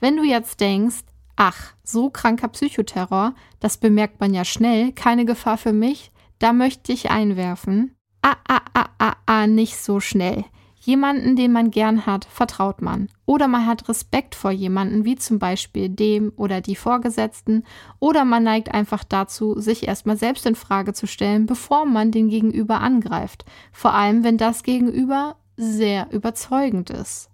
Wenn 0.00 0.16
du 0.16 0.22
jetzt 0.22 0.60
denkst, 0.60 1.04
ach, 1.36 1.72
so 1.82 2.10
kranker 2.10 2.48
Psychoterror, 2.48 3.34
das 3.58 3.78
bemerkt 3.78 4.20
man 4.20 4.34
ja 4.34 4.44
schnell, 4.44 4.92
keine 4.92 5.24
Gefahr 5.24 5.56
für 5.56 5.72
mich, 5.72 6.12
da 6.40 6.52
möchte 6.52 6.92
ich 6.92 7.10
einwerfen. 7.10 7.94
Ah, 8.20 8.36
ah, 8.46 8.60
ah, 8.74 8.88
ah, 8.98 9.16
ah, 9.24 9.46
nicht 9.46 9.78
so 9.78 10.00
schnell. 10.00 10.44
Jemanden, 10.90 11.36
den 11.36 11.52
man 11.52 11.70
gern 11.70 12.04
hat, 12.04 12.24
vertraut 12.24 12.82
man. 12.82 13.10
Oder 13.24 13.46
man 13.46 13.64
hat 13.64 13.88
Respekt 13.88 14.34
vor 14.34 14.50
jemanden, 14.50 15.04
wie 15.04 15.14
zum 15.14 15.38
Beispiel 15.38 15.88
dem 15.88 16.32
oder 16.34 16.60
die 16.60 16.74
Vorgesetzten. 16.74 17.62
Oder 18.00 18.24
man 18.24 18.42
neigt 18.42 18.74
einfach 18.74 19.04
dazu, 19.04 19.60
sich 19.60 19.86
erstmal 19.86 20.16
selbst 20.16 20.46
in 20.46 20.56
Frage 20.56 20.92
zu 20.92 21.06
stellen, 21.06 21.46
bevor 21.46 21.86
man 21.86 22.10
den 22.10 22.28
Gegenüber 22.28 22.80
angreift. 22.80 23.44
Vor 23.70 23.94
allem, 23.94 24.24
wenn 24.24 24.36
das 24.36 24.64
Gegenüber 24.64 25.36
sehr 25.56 26.10
überzeugend 26.10 26.90
ist. 26.90 27.29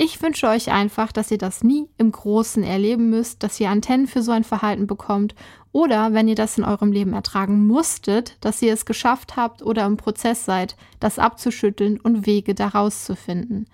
Ich 0.00 0.22
wünsche 0.22 0.46
euch 0.46 0.70
einfach, 0.70 1.10
dass 1.10 1.32
ihr 1.32 1.38
das 1.38 1.64
nie 1.64 1.88
im 1.98 2.12
Großen 2.12 2.62
erleben 2.62 3.10
müsst, 3.10 3.42
dass 3.42 3.58
ihr 3.58 3.68
Antennen 3.68 4.06
für 4.06 4.22
so 4.22 4.30
ein 4.30 4.44
Verhalten 4.44 4.86
bekommt 4.86 5.34
oder 5.72 6.14
wenn 6.14 6.28
ihr 6.28 6.36
das 6.36 6.56
in 6.56 6.62
eurem 6.62 6.92
Leben 6.92 7.14
ertragen 7.14 7.66
musstet, 7.66 8.36
dass 8.40 8.62
ihr 8.62 8.72
es 8.72 8.86
geschafft 8.86 9.34
habt 9.34 9.60
oder 9.60 9.84
im 9.86 9.96
Prozess 9.96 10.44
seid, 10.44 10.76
das 11.00 11.18
abzuschütteln 11.18 11.98
und 11.98 12.26
Wege 12.26 12.54
daraus 12.54 13.06
zu 13.06 13.16
finden. 13.16 13.66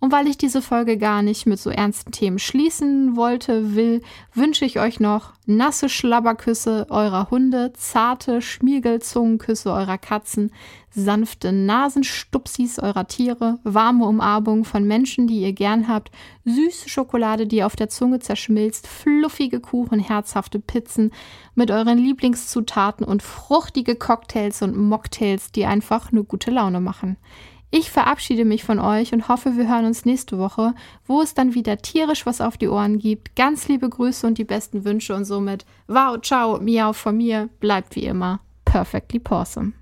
Und 0.00 0.12
weil 0.12 0.28
ich 0.28 0.36
diese 0.36 0.60
Folge 0.60 0.98
gar 0.98 1.22
nicht 1.22 1.46
mit 1.46 1.58
so 1.58 1.70
ernsten 1.70 2.12
Themen 2.12 2.38
schließen 2.38 3.16
wollte, 3.16 3.74
will, 3.74 4.02
wünsche 4.34 4.66
ich 4.66 4.78
euch 4.78 5.00
noch 5.00 5.32
nasse 5.46 5.88
Schlabberküsse 5.88 6.86
eurer 6.90 7.30
Hunde, 7.30 7.72
zarte 7.74 8.42
Schmiegelzungenküsse 8.42 9.72
eurer 9.72 9.96
Katzen, 9.96 10.52
sanfte 10.90 11.52
Nasenstupsis 11.52 12.78
eurer 12.78 13.06
Tiere, 13.06 13.58
warme 13.64 14.04
Umarmungen 14.04 14.64
von 14.64 14.84
Menschen, 14.84 15.26
die 15.26 15.40
ihr 15.40 15.52
gern 15.52 15.88
habt, 15.88 16.10
süße 16.44 16.88
Schokolade, 16.88 17.46
die 17.46 17.64
auf 17.64 17.74
der 17.74 17.88
Zunge 17.88 18.20
zerschmilzt, 18.20 18.86
fluffige 18.86 19.60
Kuchen, 19.60 20.00
herzhafte 20.00 20.58
Pizzen 20.60 21.12
mit 21.54 21.70
euren 21.70 21.98
Lieblingszutaten 21.98 23.06
und 23.06 23.22
fruchtige 23.22 23.96
Cocktails 23.96 24.60
und 24.60 24.76
Mocktails, 24.76 25.50
die 25.50 25.64
einfach 25.64 26.12
nur 26.12 26.24
gute 26.24 26.50
Laune 26.50 26.80
machen. 26.80 27.16
Ich 27.76 27.90
verabschiede 27.90 28.44
mich 28.44 28.62
von 28.62 28.78
euch 28.78 29.12
und 29.12 29.26
hoffe, 29.26 29.56
wir 29.56 29.68
hören 29.68 29.84
uns 29.84 30.04
nächste 30.04 30.38
Woche, 30.38 30.74
wo 31.08 31.20
es 31.22 31.34
dann 31.34 31.54
wieder 31.56 31.78
tierisch 31.78 32.24
was 32.24 32.40
auf 32.40 32.56
die 32.56 32.68
Ohren 32.68 33.00
gibt. 33.00 33.34
Ganz 33.34 33.66
liebe 33.66 33.88
Grüße 33.88 34.24
und 34.28 34.38
die 34.38 34.44
besten 34.44 34.84
Wünsche 34.84 35.12
und 35.12 35.24
somit 35.24 35.66
wow, 35.88 36.16
ciao, 36.22 36.60
miau 36.60 36.92
von 36.92 37.16
mir, 37.16 37.48
bleibt 37.58 37.96
wie 37.96 38.04
immer 38.04 38.38
perfectly 38.64 39.20
awesome. 39.28 39.72